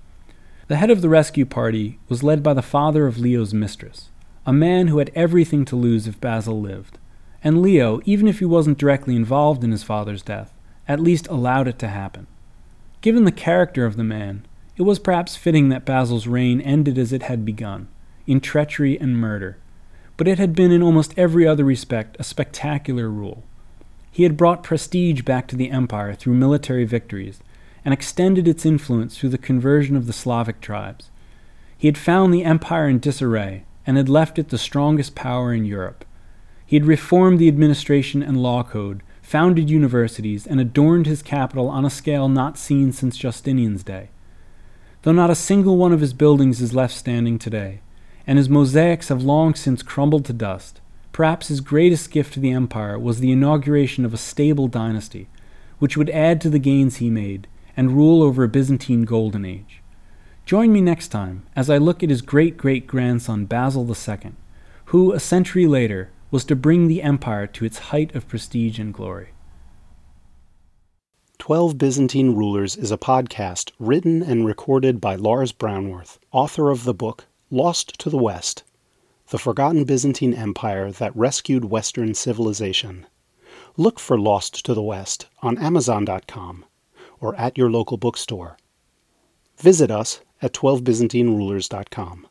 The 0.68 0.76
head 0.76 0.90
of 0.90 1.02
the 1.02 1.08
rescue 1.08 1.44
party 1.44 1.98
was 2.08 2.22
led 2.22 2.42
by 2.42 2.54
the 2.54 2.62
father 2.62 3.06
of 3.06 3.18
Leo's 3.18 3.52
mistress, 3.52 4.10
a 4.46 4.52
man 4.52 4.86
who 4.86 4.98
had 4.98 5.10
everything 5.14 5.64
to 5.64 5.76
lose 5.76 6.06
if 6.06 6.20
Basil 6.20 6.60
lived. 6.60 6.98
And 7.42 7.60
Leo, 7.60 8.00
even 8.04 8.28
if 8.28 8.38
he 8.38 8.44
wasn't 8.44 8.78
directly 8.78 9.16
involved 9.16 9.64
in 9.64 9.72
his 9.72 9.82
father's 9.82 10.22
death, 10.22 10.52
at 10.86 11.00
least 11.00 11.26
allowed 11.28 11.68
it 11.68 11.78
to 11.80 11.88
happen. 11.88 12.26
Given 13.00 13.24
the 13.24 13.32
character 13.32 13.84
of 13.84 13.96
the 13.96 14.04
man, 14.04 14.46
it 14.80 14.84
was 14.84 14.98
perhaps 14.98 15.36
fitting 15.36 15.68
that 15.68 15.84
Basil's 15.84 16.26
reign 16.26 16.58
ended 16.58 16.96
as 16.96 17.12
it 17.12 17.24
had 17.24 17.44
begun, 17.44 17.86
in 18.26 18.40
treachery 18.40 18.98
and 18.98 19.14
murder. 19.14 19.58
But 20.16 20.26
it 20.26 20.38
had 20.38 20.54
been 20.54 20.72
in 20.72 20.82
almost 20.82 21.12
every 21.18 21.46
other 21.46 21.64
respect 21.64 22.16
a 22.18 22.24
spectacular 22.24 23.10
rule. 23.10 23.44
He 24.10 24.22
had 24.22 24.38
brought 24.38 24.62
prestige 24.62 25.20
back 25.20 25.48
to 25.48 25.56
the 25.56 25.70
empire 25.70 26.14
through 26.14 26.32
military 26.32 26.86
victories, 26.86 27.40
and 27.84 27.92
extended 27.92 28.48
its 28.48 28.64
influence 28.64 29.18
through 29.18 29.28
the 29.28 29.36
conversion 29.36 29.96
of 29.96 30.06
the 30.06 30.14
Slavic 30.14 30.62
tribes. 30.62 31.10
He 31.76 31.86
had 31.86 31.98
found 31.98 32.32
the 32.32 32.44
empire 32.44 32.88
in 32.88 33.00
disarray, 33.00 33.64
and 33.86 33.98
had 33.98 34.08
left 34.08 34.38
it 34.38 34.48
the 34.48 34.56
strongest 34.56 35.14
power 35.14 35.52
in 35.52 35.66
Europe. 35.66 36.06
He 36.64 36.76
had 36.76 36.86
reformed 36.86 37.38
the 37.38 37.48
administration 37.48 38.22
and 38.22 38.42
law 38.42 38.62
code, 38.62 39.02
founded 39.20 39.68
universities, 39.68 40.46
and 40.46 40.58
adorned 40.58 41.04
his 41.04 41.20
capital 41.20 41.68
on 41.68 41.84
a 41.84 41.90
scale 41.90 42.30
not 42.30 42.56
seen 42.56 42.92
since 42.92 43.18
Justinian's 43.18 43.84
day. 43.84 44.08
Though 45.02 45.12
not 45.12 45.30
a 45.30 45.34
single 45.34 45.78
one 45.78 45.92
of 45.92 46.00
his 46.00 46.12
buildings 46.12 46.60
is 46.60 46.74
left 46.74 46.94
standing 46.94 47.38
today, 47.38 47.80
and 48.26 48.36
his 48.36 48.50
mosaics 48.50 49.08
have 49.08 49.22
long 49.22 49.54
since 49.54 49.82
crumbled 49.82 50.26
to 50.26 50.34
dust, 50.34 50.82
perhaps 51.10 51.48
his 51.48 51.62
greatest 51.62 52.10
gift 52.10 52.34
to 52.34 52.40
the 52.40 52.50
empire 52.50 52.98
was 52.98 53.20
the 53.20 53.32
inauguration 53.32 54.04
of 54.04 54.12
a 54.12 54.18
stable 54.18 54.68
dynasty, 54.68 55.28
which 55.78 55.96
would 55.96 56.10
add 56.10 56.38
to 56.42 56.50
the 56.50 56.58
gains 56.58 56.96
he 56.96 57.08
made 57.08 57.46
and 57.76 57.92
rule 57.92 58.22
over 58.22 58.44
a 58.44 58.48
Byzantine 58.48 59.04
golden 59.04 59.46
age. 59.46 59.80
Join 60.44 60.70
me 60.70 60.82
next 60.82 61.08
time 61.08 61.44
as 61.56 61.70
I 61.70 61.78
look 61.78 62.02
at 62.02 62.10
his 62.10 62.20
great 62.20 62.58
great 62.58 62.86
grandson 62.86 63.46
Basil 63.46 63.88
II, 63.88 64.32
who, 64.86 65.12
a 65.12 65.20
century 65.20 65.66
later, 65.66 66.10
was 66.30 66.44
to 66.44 66.56
bring 66.56 66.88
the 66.88 67.02
empire 67.02 67.46
to 67.46 67.64
its 67.64 67.78
height 67.78 68.14
of 68.14 68.28
prestige 68.28 68.78
and 68.78 68.92
glory. 68.92 69.30
Twelve 71.40 71.78
Byzantine 71.78 72.34
Rulers 72.34 72.76
is 72.76 72.92
a 72.92 72.98
podcast 72.98 73.72
written 73.78 74.22
and 74.22 74.44
recorded 74.44 75.00
by 75.00 75.14
Lars 75.14 75.52
Brownworth, 75.52 76.18
author 76.32 76.68
of 76.68 76.84
the 76.84 76.92
book 76.92 77.24
Lost 77.50 77.98
to 78.00 78.10
the 78.10 78.18
West 78.18 78.62
The 79.30 79.38
Forgotten 79.38 79.84
Byzantine 79.84 80.34
Empire 80.34 80.92
That 80.92 81.16
Rescued 81.16 81.64
Western 81.64 82.12
Civilization. 82.12 83.06
Look 83.78 83.98
for 83.98 84.20
Lost 84.20 84.66
to 84.66 84.74
the 84.74 84.82
West 84.82 85.28
on 85.40 85.56
Amazon.com 85.56 86.66
or 87.20 87.34
at 87.36 87.56
your 87.56 87.70
local 87.70 87.96
bookstore. 87.96 88.58
Visit 89.56 89.90
us 89.90 90.20
at 90.42 90.52
12byzantinerulers.com. 90.52 92.26